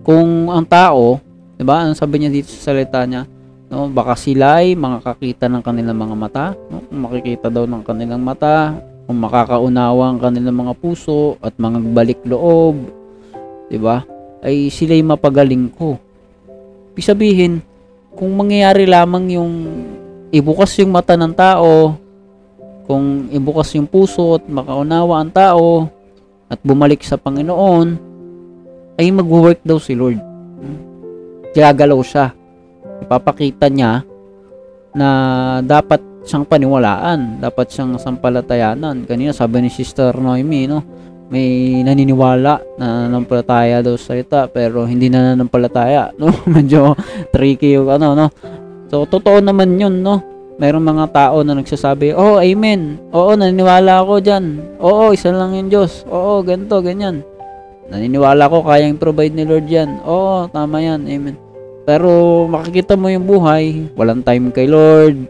[0.00, 1.20] kung ang tao,
[1.58, 1.82] 'di ba?
[1.82, 3.26] Ano sabi niya dito sa salita niya?
[3.66, 6.86] No, baka sila ay makakakita ng kanilang mga mata, no?
[6.86, 12.78] Makikita daw ng kanilang mata, kung makakaunawa ang kanilang mga puso at mga balik loob,
[13.70, 14.02] 'di ba?
[14.42, 15.98] Ay sila'y mapagaling ko.
[16.94, 17.52] Ibig sabihin,
[18.14, 19.52] kung mangyayari lamang yung
[20.30, 21.94] ibukas yung mata ng tao,
[22.86, 25.90] kung ibukas yung puso at makaunawa ang tao
[26.46, 27.98] at bumalik sa Panginoon,
[28.98, 30.22] ay mag-work daw si Lord.
[30.62, 30.78] Hmm?
[31.50, 32.35] Gagalaw siya.
[33.04, 34.04] Ipapakita niya
[34.96, 35.08] na
[35.60, 39.06] dapat siyang paniwalaan, dapat siyang sampalatayanan.
[39.06, 40.82] Kanina sabi ni Sister Noemi, no,
[41.30, 46.30] may naniniwala na nanampalataya daw sa salita pero hindi na nanampalataya, no?
[46.46, 46.98] Medyo
[47.30, 48.26] tricky yung ano, no?
[48.86, 50.22] So, totoo naman yun, no?
[50.56, 52.96] Mayroong mga tao na nagsasabi, oh, amen.
[53.12, 54.44] Oo, naniniwala ako dyan.
[54.80, 56.08] Oo, isa lang yung Diyos.
[56.08, 57.20] Oo, ganito, ganyan.
[57.92, 60.00] Naniniwala ko kayang provide ni Lord yan.
[60.02, 61.04] Oo, tama yan.
[61.04, 61.45] Amen.
[61.86, 62.10] Pero
[62.50, 65.22] makikita mo yung buhay, walang time kay Lord,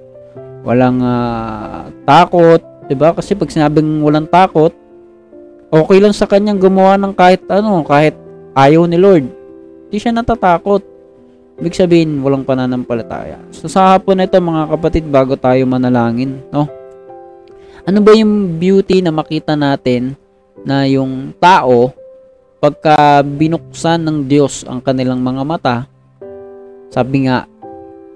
[0.65, 3.13] walang ah, takot, 'di ba?
[3.13, 4.73] Kasi pag sinabing walang takot,
[5.69, 8.17] okay lang sa kanyang gumawa ng kahit ano, kahit
[8.57, 9.29] ayaw ni Lord.
[9.87, 10.83] Hindi siya natatakot.
[11.57, 13.41] Ibig sabihin, walang pananampalataya.
[13.53, 16.69] So sa hapon ito mga kapatid, bago tayo manalangin, no?
[17.87, 20.19] Ano ba yung beauty na makita natin
[20.67, 21.95] na yung tao
[22.59, 25.77] pagka binuksan ng Diyos ang kanilang mga mata,
[26.91, 27.45] sabi nga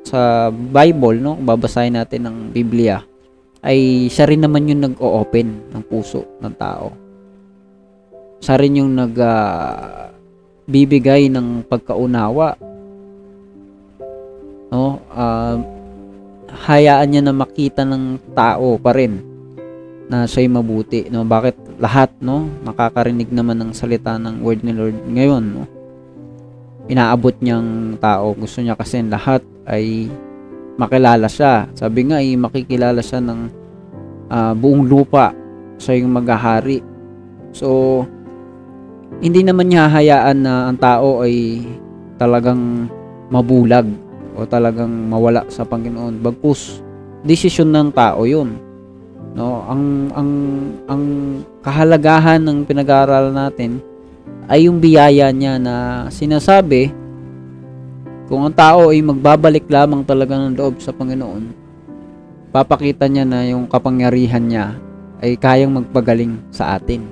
[0.07, 3.05] sa Bible, no, babasahin natin ng Biblia,
[3.61, 6.97] ay siya rin naman yung nag-o-open ng puso ng tao.
[8.41, 10.09] Siya rin yung nag ah,
[10.65, 12.57] bibigay ng pagkaunawa.
[14.73, 15.61] No, ah,
[16.67, 19.21] hayaan niya na makita ng tao pa rin
[20.11, 21.23] na siya'y mabuti, no?
[21.23, 22.51] Bakit lahat, no?
[22.67, 25.65] Nakakarinig naman ng salita ng word ni Lord ngayon, no?
[26.91, 28.35] Inaabot niyang tao.
[28.35, 30.11] Gusto niya kasi lahat ay
[30.75, 31.71] makilala siya.
[31.79, 33.41] Sabi nga, ay makikilala siya ng
[34.29, 35.31] ah, buong lupa.
[35.79, 36.83] Siya yung maghahari.
[37.55, 38.03] So,
[39.23, 41.63] hindi naman niya hayaan na ang tao ay
[42.19, 42.91] talagang
[43.31, 43.87] mabulag
[44.35, 46.19] o talagang mawala sa Panginoon.
[46.19, 46.83] Bagkus,
[47.23, 48.71] desisyon ng tao yun
[49.31, 50.31] no ang ang
[50.91, 51.03] ang
[51.63, 53.79] kahalagahan ng pinag-aaralan natin
[54.51, 56.91] ay yung biyaya niya na sinasabi
[58.27, 61.61] kung ang tao ay magbabalik lamang talaga ng loob sa Panginoon
[62.51, 64.67] papakita niya na yung kapangyarihan niya
[65.23, 67.07] ay kayang magpagaling sa atin.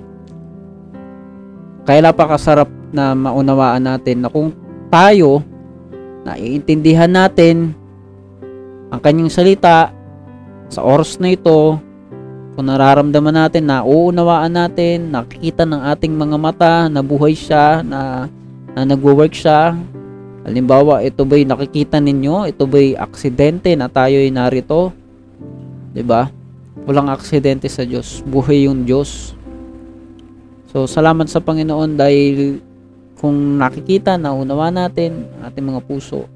[1.87, 4.53] Kaya napakasarap na maunawaan natin na kung
[4.93, 5.41] tayo
[6.27, 7.73] naiintindihan natin
[8.93, 9.95] ang kanyang salita
[10.69, 11.81] sa oras na ito
[12.59, 18.27] kung nararamdaman natin, na uunawaan natin, nakikita ng ating mga mata na buhay siya, na,
[18.75, 19.79] na nagwo-work siya.
[20.43, 22.51] Halimbawa, ito ba'y nakikita ninyo?
[22.51, 24.91] Ito ba'y aksidente na tayo ay narito?
[25.95, 26.35] 'Di ba?
[26.83, 28.27] Walang aksidente sa Diyos.
[28.27, 29.39] Buhay yung Diyos.
[30.75, 32.59] So, salamat sa Panginoon dahil
[33.23, 36.27] kung nakikita, naunawa natin ating mga puso,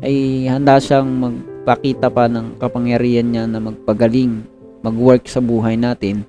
[0.00, 4.42] ay handa siyang mag magpakita pa ng kapangyarihan niya na magpagaling,
[4.82, 6.26] mag-work sa buhay natin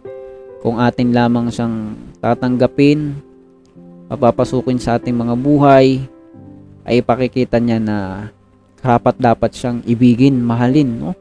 [0.63, 1.91] kung atin lamang siyang
[2.23, 3.19] tatanggapin,
[4.07, 5.99] papapasukin sa ating mga buhay,
[6.87, 8.31] ay ipakikita niya na
[8.79, 11.11] karapat dapat siyang ibigin, mahalin, no?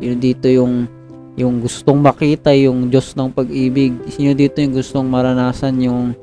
[0.00, 0.88] Sino dito yung
[1.36, 3.92] yung gustong makita yung Diyos ng pag-ibig?
[4.08, 6.16] Sino dito yung gustong maranasan yung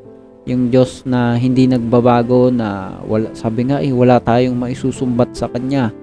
[0.50, 5.94] yung Diyos na hindi nagbabago na wala sabi nga eh wala tayong maisusumbat sa kanya.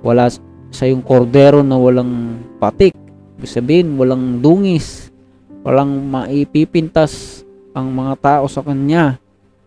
[0.00, 0.32] Wala
[0.72, 2.95] sa yung kordero na walang patik.
[3.36, 5.12] Ibig sabihin, walang dungis.
[5.66, 7.42] Walang maipipintas
[7.76, 9.20] ang mga tao sa kanya.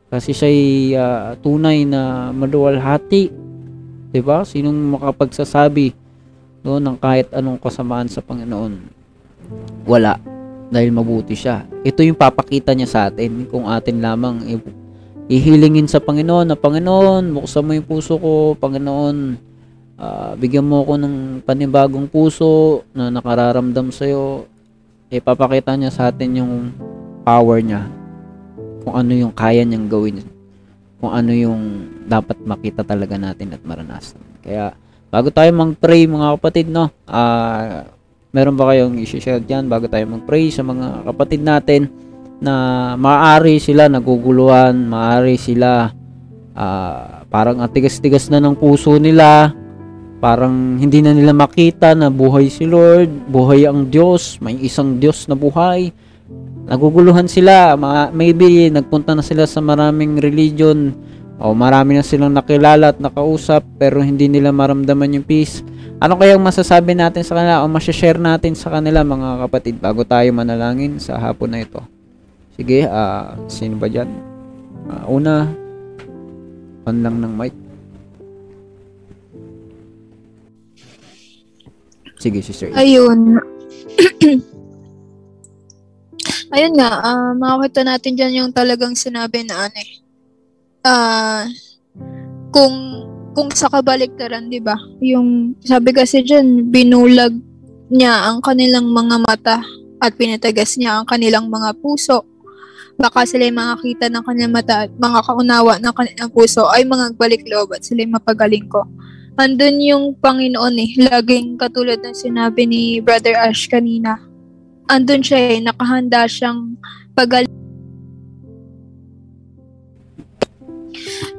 [0.09, 3.29] Kasi siya'y ah, tunay na maluwalhati.
[4.09, 4.41] 'Di ba?
[4.41, 5.93] Sinong makapagsasabi
[6.65, 8.73] no, ng kahit anong kasamaan sa Panginoon?
[9.85, 10.17] Wala.
[10.69, 11.65] Dahil mabuti siya.
[11.81, 14.45] Ito yung papakita niya sa atin kung atin lamang
[15.29, 19.37] ihilingin sa Panginoon na Panginoon, buksan mo yung puso ko, Panginoon,
[19.99, 24.47] ah, bigyan mo ako ng panibagong puso na nakararamdam sa'yo.
[25.11, 26.53] Ipapakita niya sa atin yung
[27.27, 27.85] power niya.
[28.87, 30.23] Kung ano yung kaya niyang gawin.
[31.03, 34.23] Kung ano yung dapat makita talaga natin at maranasan.
[34.41, 34.73] Kaya,
[35.11, 36.87] bago tayo mag-pray mga kapatid, no?
[37.03, 37.85] Ah,
[38.29, 41.89] meron ba kayong i-share dyan bago tayo mag-pray sa mga kapatid natin
[42.39, 45.91] na maaari sila naguguluhan, maaari sila
[46.55, 49.53] ah, parang atigas-tigas na ng puso nila,
[50.19, 55.25] parang hindi na nila makita na buhay si Lord, buhay ang Diyos, may isang Diyos
[55.31, 55.95] na buhay.
[56.69, 60.93] Naguguluhan sila, ma- maybe nagpunta na sila sa maraming religion
[61.39, 65.63] o marami na silang nakilala at nakausap pero hindi nila maramdaman yung peace.
[65.99, 70.27] Ano kayang masasabi natin sa kanila o masashare natin sa kanila mga kapatid bago tayo
[70.35, 71.79] manalangin sa hapon na ito?
[72.59, 74.07] Sige, ah sino ba dyan?
[74.91, 75.47] Ah, una,
[76.87, 77.55] on lang ng mic.
[82.19, 82.67] Sige, sister.
[82.75, 83.39] Ayun.
[86.49, 89.91] Ayun nga, ah makakita natin dyan yung talagang sinabi na ano eh.
[90.83, 91.45] Ah,
[92.49, 92.75] kung
[93.37, 94.75] kung sa kabaliktaran, 'di ba?
[94.99, 97.31] Yung sabi kasi diyan, binulag
[97.93, 99.57] niya ang kanilang mga mata
[100.01, 102.25] at pinatagas niya ang kanilang mga puso.
[102.99, 107.47] Baka sila makakita ng kanilang mata at mga kaunawa ng kanilang puso ay mga balik
[107.47, 108.83] loob at sila mapagaling ko.
[109.39, 114.19] Andun yung Panginoon eh, laging katulad ng sinabi ni Brother Ash kanina.
[114.91, 116.75] Andun siya eh, nakahanda siyang
[117.15, 117.47] pagaling.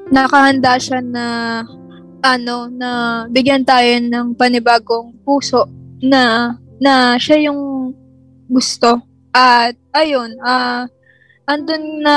[0.08, 1.26] Nakahanda siya na
[2.24, 2.90] ano na
[3.28, 5.68] bigyan tayo ng panibagong puso
[6.00, 7.92] na na siya yung
[8.48, 8.96] gusto
[9.36, 10.88] at ayun ah
[11.44, 12.16] andun na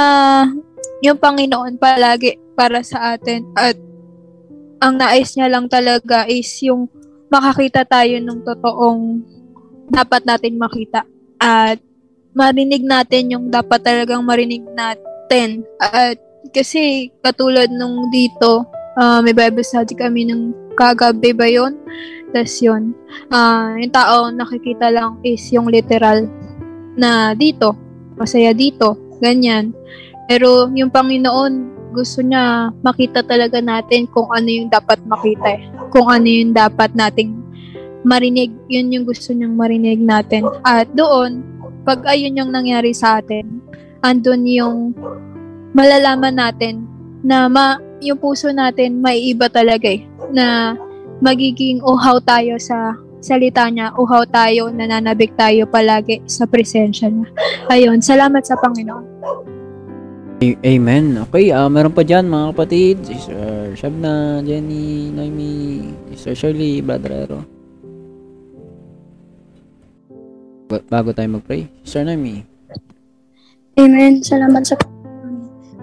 [1.03, 3.75] yung Panginoon palagi para sa atin at
[4.84, 6.91] ang nais niya lang talaga is yung
[7.31, 9.23] makakita tayo ng totoong
[9.88, 11.07] dapat natin makita
[11.39, 11.79] at
[12.36, 16.19] marinig natin yung dapat talagang marinig natin at
[16.51, 21.81] kasi katulad nung dito Ah, may Bible study kami ng kagabi ba yun?
[22.29, 22.93] Tapos yun,
[23.34, 26.29] ah, yung tao nakikita lang is yung literal
[26.93, 27.73] na dito,
[28.21, 29.73] masaya dito, ganyan.
[30.29, 31.53] Pero yung Panginoon,
[31.93, 35.61] gusto niya makita talaga natin kung ano yung dapat makita eh.
[35.93, 37.37] Kung ano yung dapat nating
[38.03, 40.49] marinig, yun yung gusto niyang marinig natin.
[40.65, 41.45] At doon,
[41.87, 43.63] pag ayun yung nangyari sa atin,
[44.03, 44.91] andun yung
[45.71, 46.83] malalaman natin
[47.23, 50.03] na ma yung puso natin may iba talaga eh,
[50.35, 50.75] na
[51.23, 57.31] magiging uhaw tayo sa salita niya, uhaw tayo, nananabik tayo palagi sa presensya niya.
[57.71, 59.07] Ayun, salamat sa Panginoon.
[60.59, 61.23] Amen.
[61.29, 62.95] Okay, ah meron pa dyan mga kapatid.
[63.07, 67.39] Sister Shabna, Jenny, Noemi, Sister Shirley, Brother Ero.
[70.67, 72.43] Ba- Bago tayo mag-pray, Sister Noemi.
[73.79, 74.19] Amen.
[74.19, 74.75] Salamat sa.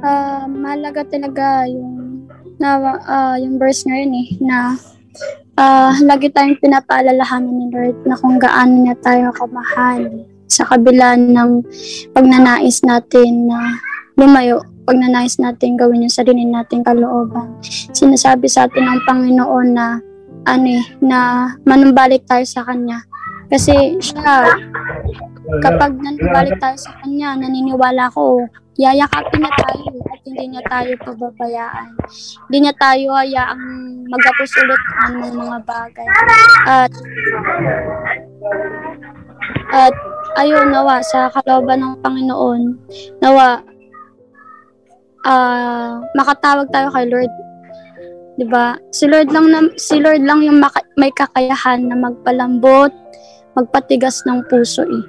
[0.00, 2.24] Ah, mahalaga talaga yung
[2.60, 2.76] na
[3.08, 4.76] ah, yung verse ngayon eh na
[5.56, 11.64] ah, lagi tayong pinapaalalahanan ni Lord na kung gaano niya tayo kamahal sa kabila ng
[12.12, 13.80] pagnanais natin na
[14.20, 17.56] lumayo, pagnanais natin gawin yung sarili nating kalooban.
[17.96, 19.96] Sinasabi sa atin ng Panginoon na
[20.44, 23.00] ano eh, na manumbalik tayo sa Kanya.
[23.48, 24.44] Kasi siya,
[25.64, 28.44] kapag nanumbalik tayo sa Kanya, naniniwala ko,
[28.76, 31.88] yayakapin niya tayo at hindi niya tayo pababayaan.
[32.48, 33.64] Hindi niya tayo hayaang
[34.08, 34.82] magapos ulit
[35.16, 36.08] ng mga bagay.
[36.68, 36.92] At
[39.70, 39.94] at
[40.40, 42.62] ayun, nawa, sa kalooban ng Panginoon,
[43.22, 43.62] nawa,
[45.26, 47.32] ah makatawag tayo kay Lord
[48.40, 48.80] 'Di ba?
[48.88, 52.88] Si Lord lang na, si Lord lang yung maka- may kakayahan na magpalambot,
[53.52, 55.04] magpatigas ng puso eh.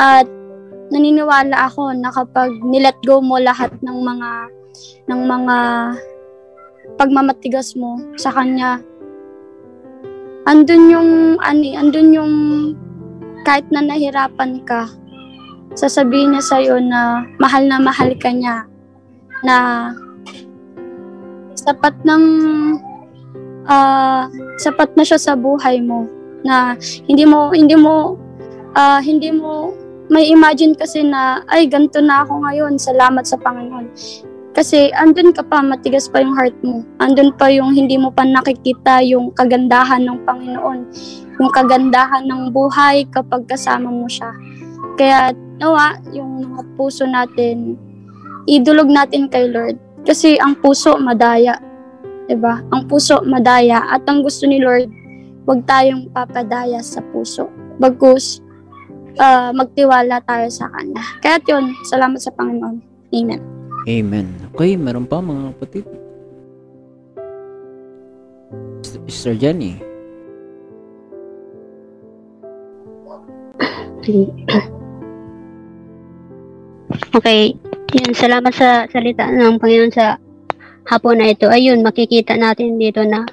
[0.00, 0.24] At
[0.88, 4.30] naniniwala ako na kapag nilet go mo lahat ng mga
[5.12, 5.56] ng mga
[6.96, 8.80] pagmamatigas mo sa kanya,
[10.48, 11.10] andun yung
[11.44, 12.34] ani, andun yung
[13.44, 14.88] kahit na nahirapan ka,
[15.76, 18.69] sasabihin niya sa'yo na mahal na mahal ka niya,
[19.44, 19.90] na
[21.56, 22.24] sapat ng
[23.68, 24.26] ah,
[24.60, 26.08] sapat na siya sa buhay mo
[26.44, 26.76] na
[27.08, 28.16] hindi mo hindi mo
[28.76, 29.74] ah, hindi mo
[30.10, 33.94] may imagine kasi na ay ganito na ako ngayon salamat sa Panginoon.
[34.50, 36.82] Kasi andun ka pa matigas pa yung heart mo.
[36.98, 40.80] Andun pa yung hindi mo pa nakikita yung kagandahan ng Panginoon
[41.40, 44.28] yung kagandahan ng buhay kapag kasama mo siya.
[45.00, 47.80] Kaya nawa yung mga puso natin
[48.50, 51.70] idulog natin kay Lord kasi ang puso madaya
[52.30, 52.62] 'di ba?
[52.70, 54.86] Ang puso madaya at ang gusto ni Lord,
[55.50, 57.50] wag tayong papadaya sa puso.
[57.82, 58.38] Bagkus
[59.18, 61.02] ah, magtiwala tayo sa kanya.
[61.18, 62.78] Kaya 'yun, salamat sa Panginoon.
[63.10, 63.42] Amen.
[63.90, 64.26] Amen.
[64.54, 65.84] Okay, meron pa mga kapatid.
[69.10, 69.74] Sister Jenny.
[77.10, 77.58] Okay,
[77.90, 80.14] yun, salamat sa salita ng Panginoon sa
[80.86, 81.50] hapon na ito.
[81.50, 83.26] Ayun, makikita natin dito na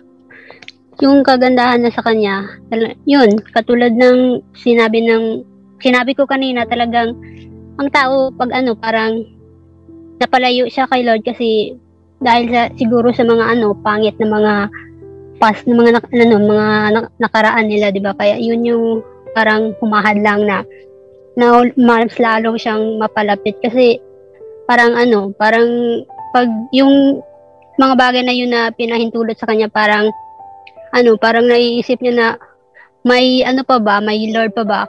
[0.97, 2.49] yung kagandahan na sa kanya,
[3.05, 5.45] yun, katulad ng sinabi ng,
[5.77, 7.13] sinabi ko kanina talagang,
[7.77, 9.21] ang tao pag ano, parang
[10.17, 11.77] napalayo siya kay Lord kasi
[12.17, 14.53] dahil sa, siguro sa mga ano, pangit na mga
[15.37, 18.17] past na mga, ano, mga nak- nakaraan nila, di ba?
[18.17, 19.05] Kaya yun yung
[19.37, 20.65] parang humahad lang na
[21.37, 24.01] na mas lalo siyang mapalapit kasi
[24.67, 25.67] parang ano, parang
[26.35, 27.23] pag yung
[27.79, 30.11] mga bagay na yun na pinahintulot sa kanya parang
[30.91, 32.27] ano, parang naiisip niya na
[33.07, 34.81] may ano pa ba, may Lord pa ba?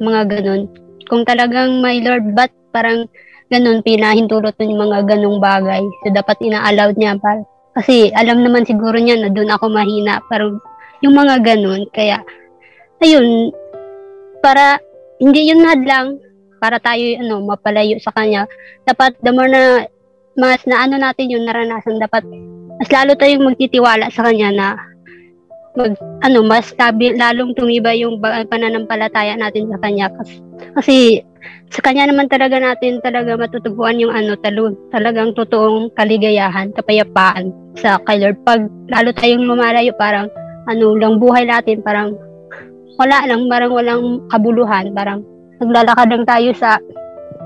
[0.00, 0.62] Mga ganun.
[1.08, 3.08] Kung talagang may Lord, but parang
[3.50, 5.82] ganun, pinahintulot yung mga ganung bagay.
[6.04, 7.18] So, dapat ina-allowed niya.
[7.18, 7.42] Para,
[7.74, 10.22] kasi alam naman siguro niya na doon ako mahina.
[10.30, 10.62] Pero
[11.02, 12.22] yung mga ganun, kaya,
[13.02, 13.50] ayun,
[14.40, 14.78] para
[15.20, 16.16] hindi yun hadlang
[16.60, 18.44] para tayo ano mapalayo sa kanya.
[18.84, 19.88] Dapat the more na
[20.36, 22.22] mas na ano natin yung naranasan dapat
[22.78, 24.68] mas lalo tayong magtitiwala sa kanya na
[25.74, 30.12] mag ano mas stabil lalong tumibay yung pananampalataya natin sa kanya.
[30.14, 30.34] Kasi,
[30.76, 30.96] kasi
[31.72, 37.96] sa kanya naman talaga natin talaga matutubuan yung ano talo, talagang totoong kaligayahan kapayapaan sa
[38.04, 40.26] kay Lord pag lalo tayong lumalayo parang
[40.68, 42.18] ano lang buhay natin parang
[43.00, 45.24] wala lang, parang walang kabuluhan, parang
[45.60, 46.80] naglalakad lang tayo sa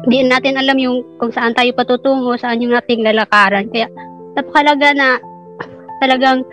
[0.05, 3.67] hindi natin alam yung kung saan tayo patutungo, saan yung ating lalakaran.
[3.73, 3.89] Kaya
[4.37, 5.19] napakalaga na
[5.99, 6.45] talagang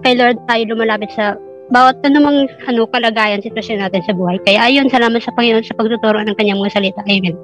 [0.00, 1.36] kay Lord tayo lumalapit sa
[1.68, 4.38] bawat anumang ano, kalagayan, sitwasyon natin sa buhay.
[4.46, 7.02] Kaya ayun, salamat sa Panginoon sa pagtuturo ng kanyang mga salita.
[7.04, 7.34] Amen.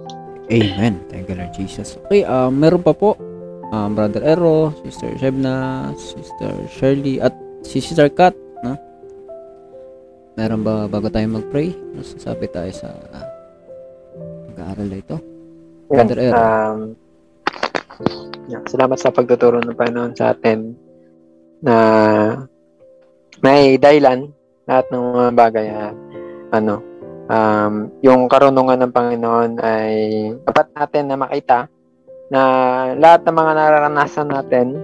[0.51, 0.95] Amen.
[1.11, 1.99] Thank you Lord Jesus.
[2.07, 3.19] Okay, um, meron pa po
[3.75, 7.35] um, Brother Ero, Sister Shebna, Sister Shirley, at
[7.67, 8.79] si Sister Kat, no?
[10.39, 11.75] Meron ba bago tayo mag-pray?
[11.93, 13.32] Masasabi tayo sa uh,
[14.63, 15.17] pag-aaral na ito?
[15.91, 16.35] Brother Ero.
[16.39, 16.79] Um,
[18.47, 20.79] yeah, salamat sa pagtuturo ng Panginoon sa atin
[21.67, 21.77] na
[23.43, 24.31] may dahilan
[24.71, 25.97] lahat ng mga bagay at
[26.55, 26.79] ano
[27.27, 29.95] um, yung karunungan ng Panginoon ay
[30.47, 31.67] dapat natin na makita
[32.31, 32.43] na
[32.95, 34.79] lahat ng mga nararanasan natin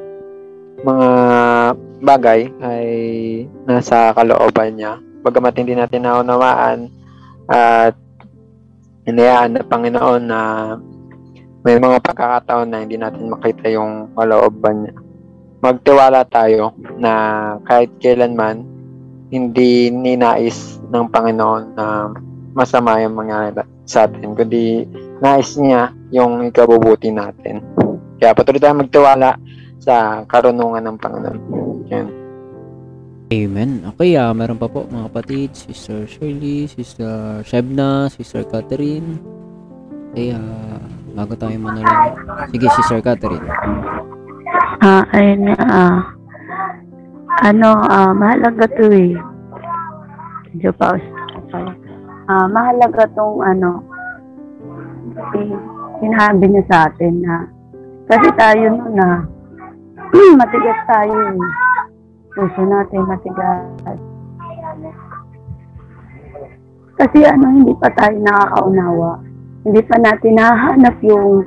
[0.82, 1.08] mga
[2.02, 2.86] bagay ay
[3.66, 6.90] nasa kalooban niya bagamat hindi natin naunawaan
[7.50, 7.94] at
[9.08, 10.40] hinayaan ng Panginoon na
[11.64, 14.94] may mga pagkakataon na hindi natin makita yung kalooban niya.
[15.64, 17.12] Magtiwala tayo na
[17.64, 18.62] kahit kailanman
[19.32, 22.12] hindi ninais ng Panginoon na
[22.52, 24.84] masama yung mangyari sa atin, kundi
[25.24, 27.64] nais niya yung ikabubuti natin.
[28.20, 29.40] Kaya patuloy tayong magtiwala
[29.80, 31.38] sa karunungan ng Panginoon.
[31.88, 32.17] Yan.
[33.28, 33.84] Amen.
[33.92, 39.20] Okay, ah, meron pa po mga kapatid, Sister Shirley, Sister Shebna, Sister Catherine.
[40.16, 40.80] Okay, ah,
[41.12, 42.16] bago tayo manalangin.
[42.48, 43.44] Sige, Sister Catherine.
[44.80, 45.98] Ah, ayun nga, ah.
[47.44, 49.12] Ano, ah, mahalaga to eh.
[50.56, 51.04] Medyo pause.
[52.32, 53.84] Ah, mahalaga tong ano,
[55.36, 55.52] eh,
[56.00, 57.44] sinabi niya sa atin na,
[58.08, 59.20] kasi tayo nun na,
[60.40, 61.67] matigas tayo eh.
[62.38, 63.66] Puso natin matigas.
[66.94, 69.12] Kasi ano, hindi pa tayo nakakaunawa.
[69.66, 71.42] Hindi pa natin nahanap yung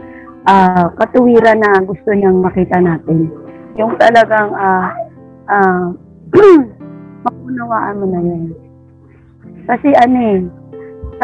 [0.51, 3.31] ah, katuwiran na gusto niyang makita natin.
[3.79, 4.91] Yung talagang ah,
[5.47, 5.95] ah,
[7.23, 8.51] maunawaan mo na yun.
[9.71, 10.39] Kasi ano eh,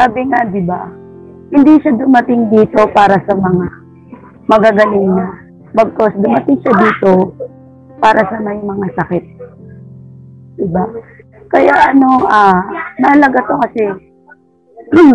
[0.00, 0.88] sabi nga, di ba,
[1.52, 3.66] hindi siya dumating dito para sa mga
[4.48, 5.28] magagaling na.
[5.76, 7.36] Bagkos, dumating siya dito
[8.00, 9.37] para sa may mga sakit.
[10.58, 10.84] Diba?
[11.48, 12.60] Kaya ano, ah,
[13.00, 13.82] nalaga to kasi,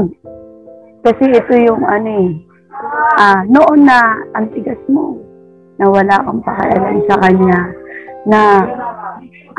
[1.05, 2.29] kasi ito yung ano eh,
[3.19, 5.19] ah, noon na ang tigas mo,
[5.77, 7.59] na wala kang pakialam sa kanya,
[8.25, 8.39] na,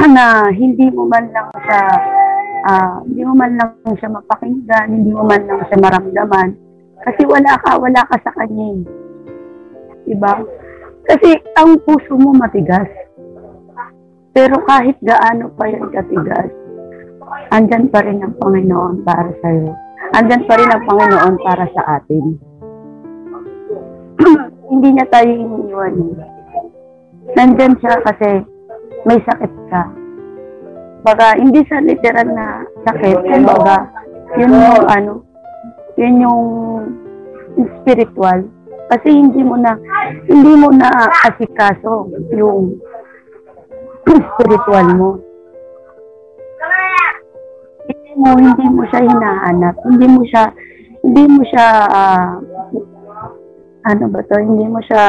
[0.17, 1.83] na hindi mo man lang siya,
[2.67, 6.49] ah, hindi mo man lang siya mapakinggan, hindi mo man lang siya maramdaman,
[7.05, 8.83] kasi wala ka, wala ka sa kanya eh.
[10.09, 10.41] Diba?
[11.05, 12.89] Kasi ang puso mo matigas.
[14.35, 16.51] Pero kahit gaano pa yan katigas,
[17.55, 19.71] andyan pa rin ang Panginoon para sa'yo.
[20.19, 22.25] Andyan pa rin ang Panginoon para sa atin.
[24.75, 25.95] Hindi niya tayo iniiwan.
[27.39, 28.43] Nandyan siya kasi
[29.07, 29.83] may sakit ka.
[31.05, 33.93] Baga, hindi sa literal na sakit, kumbaga,
[34.41, 35.13] yun yung ano,
[36.01, 36.45] yun yung
[37.81, 38.49] spiritual.
[38.89, 39.77] Kasi hindi mo na,
[40.25, 40.89] hindi mo na
[41.29, 42.81] asikaso yung
[44.13, 45.11] spiritual mo.
[47.85, 49.75] Hindi mo, hindi mo siya hinahanap.
[49.85, 50.45] Hindi mo siya,
[51.05, 52.29] hindi mo siya, ah,
[53.85, 55.05] ano ba to, hindi mo siya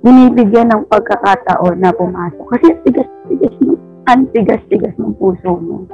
[0.00, 2.46] binibigyan ng pagkakataon na pumasok.
[2.56, 3.76] Kasi tigas-tigas ng,
[4.08, 5.84] ang tigas-tigas ng puso mo.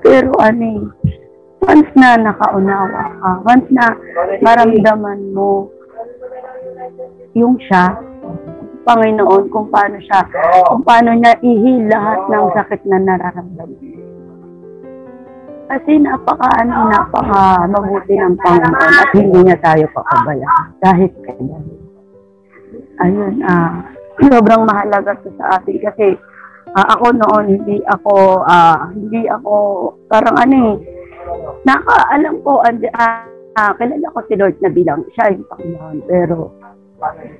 [0.00, 0.82] Pero ano eh,
[1.66, 3.92] once na nakaunawa ka, once na
[4.40, 5.68] maramdaman mo
[7.34, 7.98] yung siya,
[8.88, 10.24] Panginoon, kung paano siya,
[10.72, 13.80] kung paano niya ihil lahat ng sakit na nararamdaman.
[15.68, 20.66] Kasi napaka, ano, napaka mabuti ng Panginoon at hindi niya tayo pakabayaan.
[20.80, 21.64] Kahit kailan.
[23.04, 23.84] Ayun, ah,
[24.32, 26.16] sobrang mahalaga to sa atin kasi
[26.72, 29.54] ah, ako noon, hindi ako, ah, hindi ako,
[30.08, 30.76] parang ano eh,
[31.68, 35.98] nakaalam ko, and, ah, ah, kilala ko si Lord na bilang siya yung Panginoon.
[36.08, 36.52] Pero,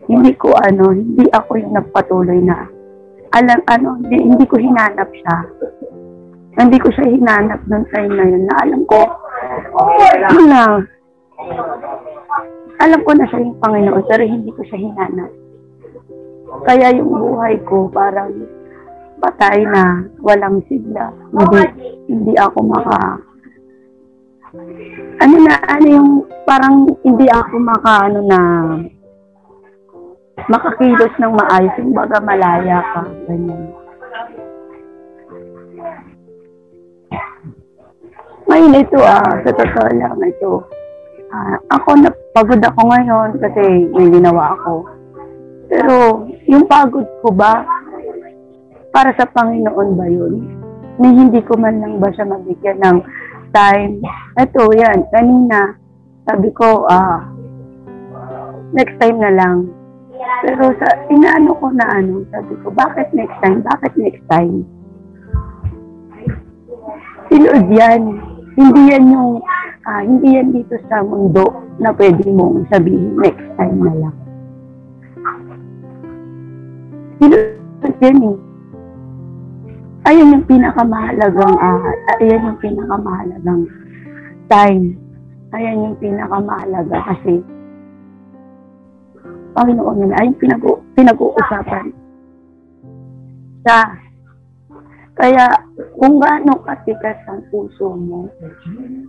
[0.08, 2.78] hindi ko ano, hindi ako yung nagpatuloy na
[3.36, 5.36] alam ano, hindi, hindi ko hinanap siya.
[6.58, 8.42] Hindi ko siya hinanap noong time na yun.
[8.48, 9.00] Na alam ko
[10.48, 10.60] na
[12.78, 15.32] alam ko na siya yung Panginoon pero hindi ko siya hinanap.
[16.64, 18.32] Kaya yung buhay ko parang
[19.20, 21.12] patay na, walang sigla.
[21.34, 21.62] Hindi,
[22.08, 23.18] hindi ako maka
[25.20, 26.10] ano na, ano yung
[26.48, 28.40] parang hindi ako maka ano na
[30.46, 33.74] makakilos ng maayos, yung baga malaya ka, ganyan.
[38.48, 40.64] Ngayon ito ah, sa totoo lang ito,
[41.34, 44.88] ah, ako na pagod ako ngayon kasi may ginawa ako.
[45.68, 47.66] Pero yung pagod ko ba,
[48.88, 50.34] para sa Panginoon ba yun?
[50.96, 52.98] Na hindi ko man lang ba siya mabigyan ng
[53.52, 54.00] time?
[54.40, 55.76] Ito, yan, kanina,
[56.24, 57.28] sabi ko, ah,
[58.72, 59.68] next time na lang.
[60.18, 63.62] Pero sa inaano ko na ano, sabi ko, bakit next time?
[63.62, 64.66] Bakit next time?
[67.28, 68.02] Sinod yan.
[68.58, 69.38] Hindi yan yung,
[69.86, 71.46] ah, hindi yan dito sa mundo
[71.78, 74.16] na pwede mong sabihin next time na lang.
[77.22, 78.36] Sinod yan eh.
[80.08, 81.84] Ayun yung pinakamahalagang, ah,
[82.18, 83.62] ayan yung pinakamahalagang
[84.48, 84.96] time.
[85.52, 87.44] Ayan yung pinakamahalaga kasi
[89.56, 91.86] Panginoon nila ay pinag- pinag-uusapan
[93.66, 93.76] sa
[95.18, 95.50] kaya
[95.98, 98.30] kung gaano katikas ang puso mo,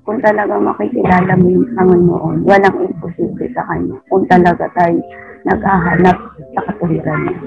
[0.02, 3.94] kung talaga makikilala mo yung Panginoon, walang imposible sa Kanya.
[4.10, 4.98] Kung talaga tayo
[5.46, 6.18] naghahanap
[6.58, 7.38] sa katuwiran niya.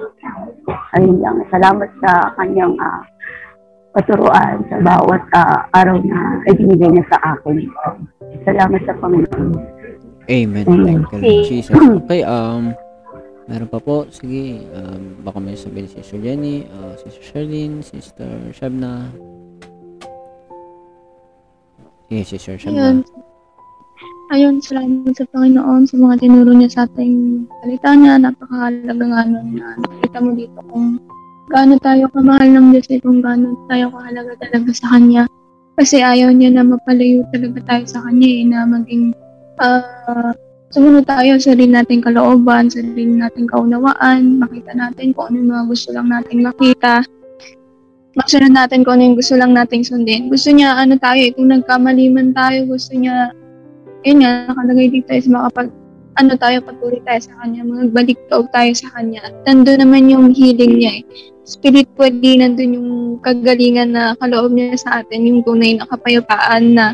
[0.95, 1.43] Ayun lang.
[1.51, 3.03] Salamat sa Kanyang ah,
[3.99, 7.67] paturuan sa bawat ah, araw na ibinigay niya sa akin.
[8.47, 9.59] Salamat sa Panginoon.
[10.31, 10.65] Amen.
[10.71, 11.03] Amen.
[11.11, 11.75] Thank you, Lord Jesus.
[12.07, 12.79] Okay, um,
[13.51, 14.07] meron pa po.
[14.11, 19.11] Sige, um, baka may sabihin si Sister Jenny, uh, Sister Sherlyn, Sister Shabna.
[22.07, 23.03] Sige, Sister Ayun.
[23.03, 23.31] Shabna.
[24.33, 28.17] Ayun, salamat sa Panginoon sa mga tinuro niya sa ating salita niya.
[28.17, 30.97] Napakahalaga nga nun na nakita mo dito kung
[31.53, 35.29] gaano tayo kamahal ng Diyos at kung gaano tayo kahalaga talaga sa Kanya.
[35.77, 39.13] Kasi ayaw niya na mapalayo talaga tayo sa Kanya eh, na maging
[39.61, 40.33] ah
[40.73, 45.51] sumunod tayo sa rin nating kalooban, sa rin nating kaunawaan, makita natin kung ano yung
[45.53, 47.05] mga gusto lang nating makita.
[48.13, 50.33] Masunod natin kung ano yung gusto lang nating sundin.
[50.33, 53.33] Gusto niya, ano tayo, kung nagkamali man tayo, gusto niya,
[54.05, 55.69] yun nga, nakalagay dito is makapag,
[56.21, 59.25] ano tayo, patuloy tayo sa Kanya, magbalik daw tayo sa Kanya.
[59.29, 61.05] At nandun naman yung healing niya eh.
[61.49, 62.91] Spiritually, nandun yung
[63.25, 66.93] kagalingan na kaloob niya sa atin, yung tunay na kapayapaan na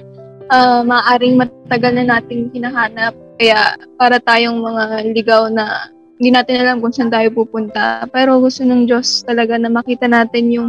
[0.55, 3.15] uh, maaaring matagal na nating hinahanap.
[3.39, 4.85] Kaya para tayong mga
[5.15, 8.03] ligaw na hindi natin alam kung saan tayo pupunta.
[8.11, 10.69] Pero gusto ng Diyos talaga na makita natin yung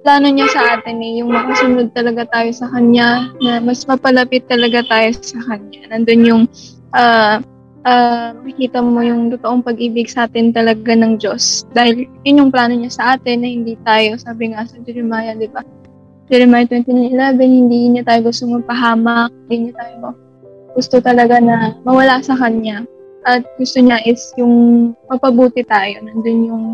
[0.00, 4.80] plano niya sa atin eh, yung makasunod talaga tayo sa Kanya, na mas mapalapit talaga
[4.88, 5.92] tayo sa Kanya.
[5.92, 6.42] Nandun yung
[6.96, 7.42] uh,
[7.84, 11.66] uh, makikita mo yung totoong pag-ibig sa atin talaga ng Diyos.
[11.76, 15.50] Dahil yun yung plano niya sa atin na hindi tayo, sabi nga sa Jeremiah, di
[15.50, 15.60] ba?
[16.30, 19.94] Jeremiah 29.11, hindi niya tayo gusto mapahamak, hindi niya tayo
[20.76, 22.84] gusto talaga na mawala sa Kanya.
[23.26, 25.98] At gusto niya is yung mapabuti tayo.
[26.04, 26.64] Nandun yung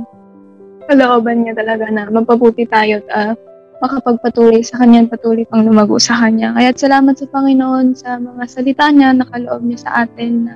[0.91, 3.33] kalooban niya talaga na mapabuti tayo at uh,
[3.81, 6.53] makapagpatuloy sa Kanya at patuloy pang lumago sa Kanya.
[6.59, 10.55] Kaya salamat sa Panginoon sa mga salita niya na kaloob niya sa atin na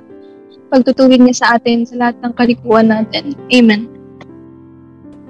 [0.67, 3.31] pagtutuwid niya sa atin sa lahat ng kalikuan natin.
[3.49, 3.87] Amen.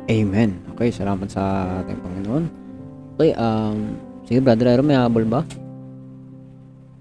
[0.10, 0.58] Amen.
[0.74, 2.44] Okay, salamat sa ating Panginoon.
[3.18, 5.42] Okay, um, sige brother Aaron, may habol ba?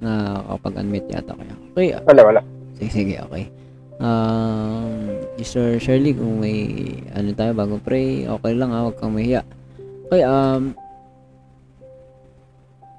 [0.01, 1.55] Na kapag unmute yata kaya.
[1.73, 2.41] Okay, ah, Wala, wala.
[2.77, 3.45] sige, sige, okay.
[3.97, 6.69] Um, Sister Shirley, kung may
[7.17, 9.41] ano tayo bago pray, okay lang ha, huwag kang mahiya.
[10.09, 10.77] Okay, um,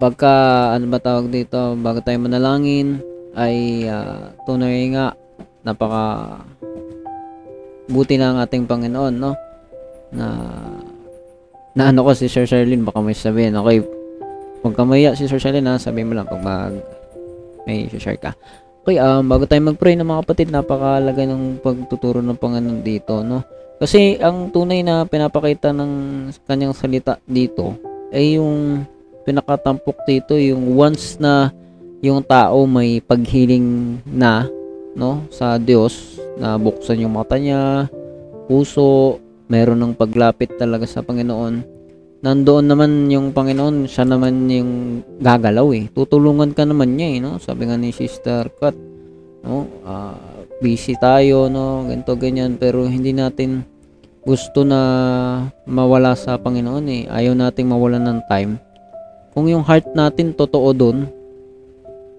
[0.01, 0.33] pagka,
[0.73, 3.01] ano ba tawag dito, bago tayo manalangin,
[3.37, 5.13] ay ah, tunay nga,
[5.61, 6.41] napaka
[7.87, 9.37] buti na ang ating Panginoon, no?
[10.11, 10.25] Na,
[11.77, 13.85] na ano ko si Sir Sherlyn, baka may sabihin, okay,
[14.67, 16.75] huwag kang mahiya si Sir Sherlyn ha, sabihin mo lang pag mag,
[17.63, 18.35] may share ka.
[18.83, 23.43] Okay, um, bago tayo mag-pray ng mga kapatid, napakalaga ng pagtuturo ng Panginoon dito, no?
[23.79, 25.91] Kasi ang tunay na pinapakita ng
[26.43, 27.77] kanyang salita dito
[28.11, 28.83] ay yung
[29.27, 31.51] pinakatampok dito, yung once na
[32.03, 34.45] yung tao may paghiling na
[34.97, 37.91] no sa Diyos na buksan yung mata niya,
[38.47, 41.76] puso, meron ng paglapit talaga sa Panginoon.
[42.17, 45.85] Nandoon naman yung Panginoon, siya naman yung gagalaw eh.
[45.93, 47.37] Tutulungan ka naman niya eh, no?
[47.37, 48.73] Sabi nga ni Sister Kat,
[49.45, 49.69] no?
[49.85, 50.17] Ah,
[50.57, 51.85] busy tayo, no?
[51.85, 52.57] Ganito, ganyan.
[52.57, 53.61] Pero hindi natin
[54.25, 54.81] gusto na
[55.69, 57.03] mawala sa Panginoon eh.
[57.05, 58.57] Ayaw nating mawalan ng time.
[59.37, 61.05] Kung yung heart natin totoo doon,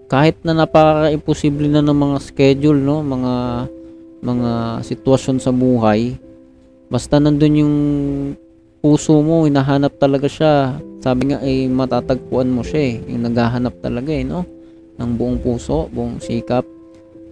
[0.07, 3.03] kahit na napaka-imposible na ng mga schedule, no?
[3.03, 3.35] Mga
[4.19, 4.51] mga
[4.83, 6.15] sitwasyon sa buhay,
[6.87, 7.77] basta nandun yung
[8.79, 10.79] puso mo, hinahanap talaga siya.
[10.99, 12.95] Sabi nga eh, matatagpuan mo siya eh.
[13.11, 14.47] Yung naghahanap talaga eh, no?
[14.99, 16.67] Ng buong puso, buong sikap.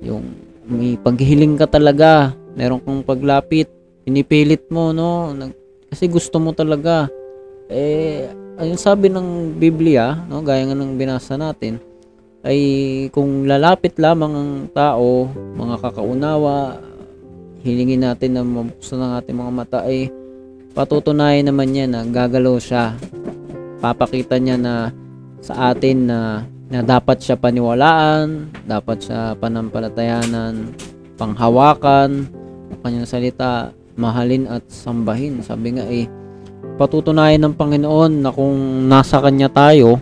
[0.02, 0.22] Yung
[0.66, 2.34] may paghihiling ka talaga.
[2.58, 3.70] Meron kang paglapit.
[4.06, 5.34] Pinipilit mo, no?
[5.34, 5.50] Nag,
[5.90, 7.10] kasi gusto mo talaga.
[7.66, 10.42] Eh, ayun sabi ng Biblia, no?
[10.46, 11.82] Gaya nga ng binasa natin,
[12.46, 12.60] ay
[13.10, 15.26] kung lalapit lamang ang tao,
[15.58, 16.78] mga kakaunawa,
[17.66, 20.06] hilingin natin na mabuksan ang ating mga mata ay
[20.76, 22.92] patutunayan naman niya na gagalaw siya.
[23.80, 24.92] Papakita niya na
[25.40, 30.76] sa atin na, na dapat siya paniwalaan, dapat siya panampalatayanan,
[31.16, 32.28] panghawakan,
[32.68, 35.40] ang kanyang salita, mahalin at sambahin.
[35.40, 36.04] Sabi nga eh,
[36.76, 39.96] patutunayan ng Panginoon na kung nasa Kanya tayo,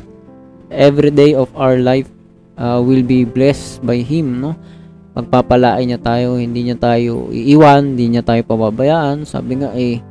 [0.74, 2.10] every day of our life
[2.58, 4.58] uh, will be blessed by Him, no?
[5.14, 9.22] Pagpapalain niya tayo, hindi niya tayo iiwan, hindi niya tayo pababayaan.
[9.22, 10.02] Sabi nga eh,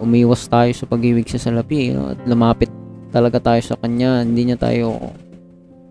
[0.00, 2.12] umiwas tayo sa pag-ibig sa salapi, no?
[2.12, 2.70] At lumapit
[3.10, 5.12] talaga tayo sa Kanya, hindi niya tayo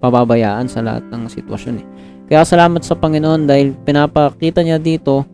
[0.03, 1.86] pababayaan sa lahat ng sitwasyon eh.
[2.26, 5.26] Kaya salamat sa Panginoon dahil pinapakita niya dito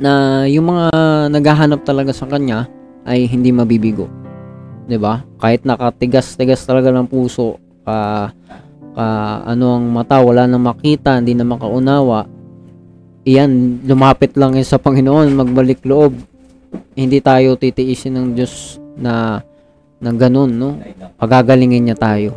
[0.00, 0.88] na yung mga
[1.30, 2.66] naghahanap talaga sa Kanya
[3.06, 4.10] ay hindi mabibigo.
[4.90, 5.22] 'Di ba?
[5.38, 8.30] Kahit nakatigas-tigas talaga ng puso, ka
[8.90, 9.06] ka
[9.46, 12.26] ano ang mata wala nang makita, hindi na makaunawa.
[13.22, 16.16] Iyan, lumapit lang yan sa Panginoon, magbalik loob.
[16.94, 19.40] Hindi tayo titiisin ng Diyos na
[20.00, 20.80] na ganun, no?
[21.20, 22.32] Pagagalingin niya tayo.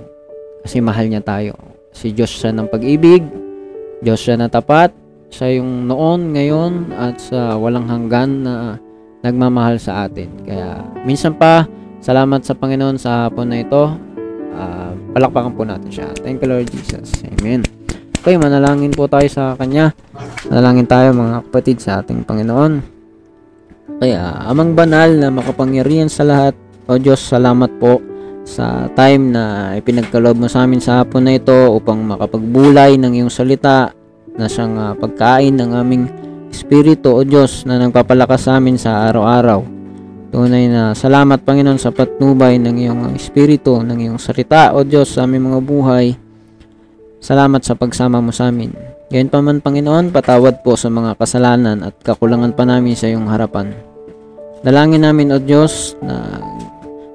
[0.64, 1.56] Kasi mahal niya tayo.
[1.96, 3.24] Si Diyos siya ng pag-ibig,
[4.04, 4.92] Diyos siya na tapat,
[5.32, 8.54] siya yung noon, ngayon, at sa walang hanggan na
[9.24, 10.28] nagmamahal sa atin.
[10.44, 11.64] Kaya, minsan pa,
[12.04, 13.96] salamat sa Panginoon sa hapon na ito.
[14.54, 16.08] Uh, palakpakan po natin siya.
[16.22, 17.24] Thank you, Lord Jesus.
[17.26, 17.64] Amen.
[18.20, 19.96] Okay, manalangin po tayo sa Kanya.
[20.52, 22.93] Manalangin tayo, mga kapatid, sa ating Panginoon.
[24.02, 26.56] Kaya, amang banal na makapangyarihan sa lahat,
[26.89, 28.02] o Diyos, salamat po
[28.44, 33.32] sa time na ipinagkaloob mo sa amin sa hapon na ito upang makapagbulay ng iyong
[33.32, 33.96] salita
[34.36, 36.06] na siyang uh, pagkain ng aming
[36.54, 39.66] Espiritu o Diyos na nagpapalakas sa amin sa araw-araw.
[40.34, 45.26] Tunay na salamat Panginoon sa patnubay ng iyong Espiritu, ng iyong salita o Diyos sa
[45.26, 46.06] aming mga buhay.
[47.24, 48.93] Salamat sa pagsama mo sa amin.
[49.14, 53.30] Gayon pa man, Panginoon, patawad po sa mga kasalanan at kakulangan pa namin sa iyong
[53.30, 53.70] harapan.
[54.66, 56.41] Dalangin namin, O Diyos, na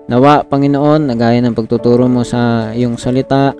[0.06, 3.50] nawa, Panginoon, na gaya ng pagtuturo mo sa iyong salita,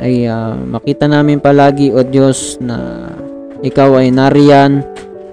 [0.00, 3.12] ay ah, makita namin palagi, O Diyos, na
[3.60, 4.80] ikaw ay nariyan,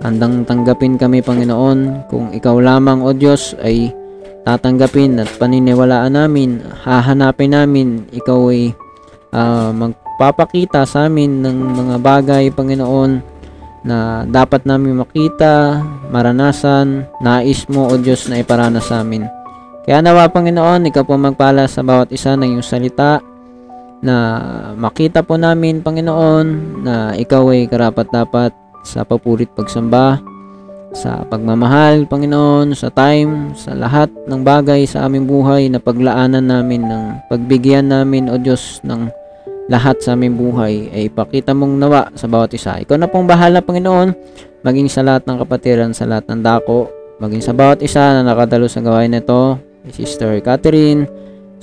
[0.04, 3.88] handang tanggapin kami, Panginoon, kung ikaw lamang, O Diyos, ay
[4.44, 8.76] tatanggapin at paniniwalaan namin, hahanapin namin, ikaw ay
[9.32, 9.72] ah,
[10.14, 13.26] magpapakita sa amin ng mga bagay, Panginoon,
[13.82, 15.82] na dapat namin makita,
[16.14, 19.26] maranasan, nais mo, O Diyos, na iparanas sa amin.
[19.84, 23.20] Kaya nawa, Panginoon, ikaw po magpala sa bawat isa ng iyong salita,
[24.06, 24.16] na
[24.78, 26.48] makita po namin, Panginoon,
[26.86, 28.54] na ikaw ay karapat-dapat
[28.86, 30.22] sa papurit pagsamba,
[30.94, 36.86] sa pagmamahal, Panginoon, sa time, sa lahat ng bagay sa aming buhay na paglaanan namin
[36.86, 37.04] ng
[37.34, 39.23] pagbigyan namin, O Diyos, ng
[39.72, 42.80] lahat sa aming buhay ay ipakita mong nawa sa bawat isa.
[42.84, 44.12] Ikaw na pong bahala, Panginoon,
[44.64, 46.92] maging sa lahat ng kapatiran, sa lahat ng dako,
[47.24, 49.60] maging sa bawat isa na nakadalo sa gawain na ito,
[49.92, 51.08] Sister Catherine,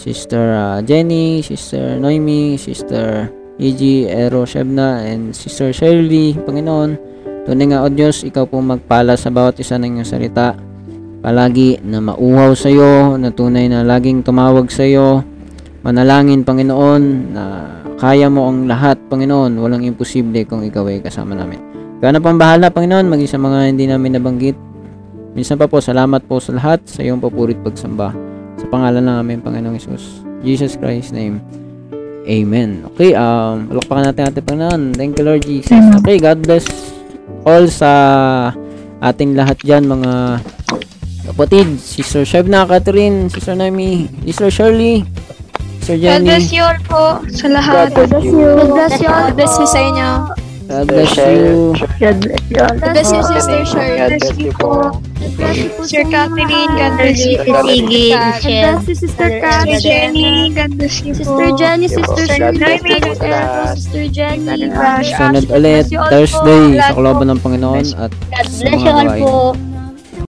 [0.00, 3.28] Sister ah, Jenny, Sister Noemi, Sister
[3.60, 4.08] E.G.
[4.08, 6.96] Ero and Sister Shirley, Panginoon,
[7.44, 10.56] tunay nga, O Diyos, ikaw po magpala sa bawat isa ng iyong salita,
[11.20, 15.20] palagi na mauhaw sa iyo, na tunay na laging tumawag sa iyo,
[15.84, 17.02] manalangin, Panginoon,
[17.36, 17.44] na
[18.00, 21.60] kaya mo ang lahat, Panginoon, walang imposible kung ikaw ay kasama namin.
[22.00, 24.56] Kaya na pang bahala, Panginoon, maging sa mga hindi namin nabanggit.
[25.36, 28.16] Minsan pa po, salamat po sa lahat sa iyong papurit pagsamba.
[28.56, 30.24] Sa pangalan ng aming Panginoong Isus.
[30.40, 31.44] Jesus Christ's name.
[32.24, 32.88] Amen.
[32.96, 34.82] Okay, um, palakpakan natin ating Panginoon.
[34.96, 35.84] Thank you, Lord Jesus.
[36.00, 36.64] Okay, God bless
[37.44, 37.92] all sa
[39.04, 40.40] ating lahat dyan, mga
[41.28, 41.76] kapatid.
[41.76, 45.04] Sister Shebna, Catherine, Sister Naomi, Sister Shirley,
[45.90, 46.24] Sister God Jenny.
[46.30, 47.02] bless you all po
[47.34, 47.90] sa lahat.
[47.90, 48.38] God bless you.
[48.54, 49.08] God bless you.
[49.10, 50.10] God bless you sa inyo.
[50.70, 51.74] God bless you.
[51.98, 52.74] God bless you all.
[52.78, 53.98] God bless you, Sister Shirley.
[53.98, 54.70] God bless you po.
[55.90, 57.42] Sir Catherine, God bless you.
[57.42, 57.90] God bless you.
[57.90, 59.82] Sige, God bless you, Sister Sister Catherine.
[59.82, 61.18] Jenny, God bless you po.
[61.26, 61.86] Sister Jenny.
[61.90, 63.34] Sister God bless Shirley, you Sister.
[63.74, 64.46] Sister Jenny.
[64.46, 65.18] God bless you.
[65.18, 66.14] Sunod God ulit, bless you all po.
[66.14, 69.69] Thursday, sa kalooban ng Panginoon at God bless you all po.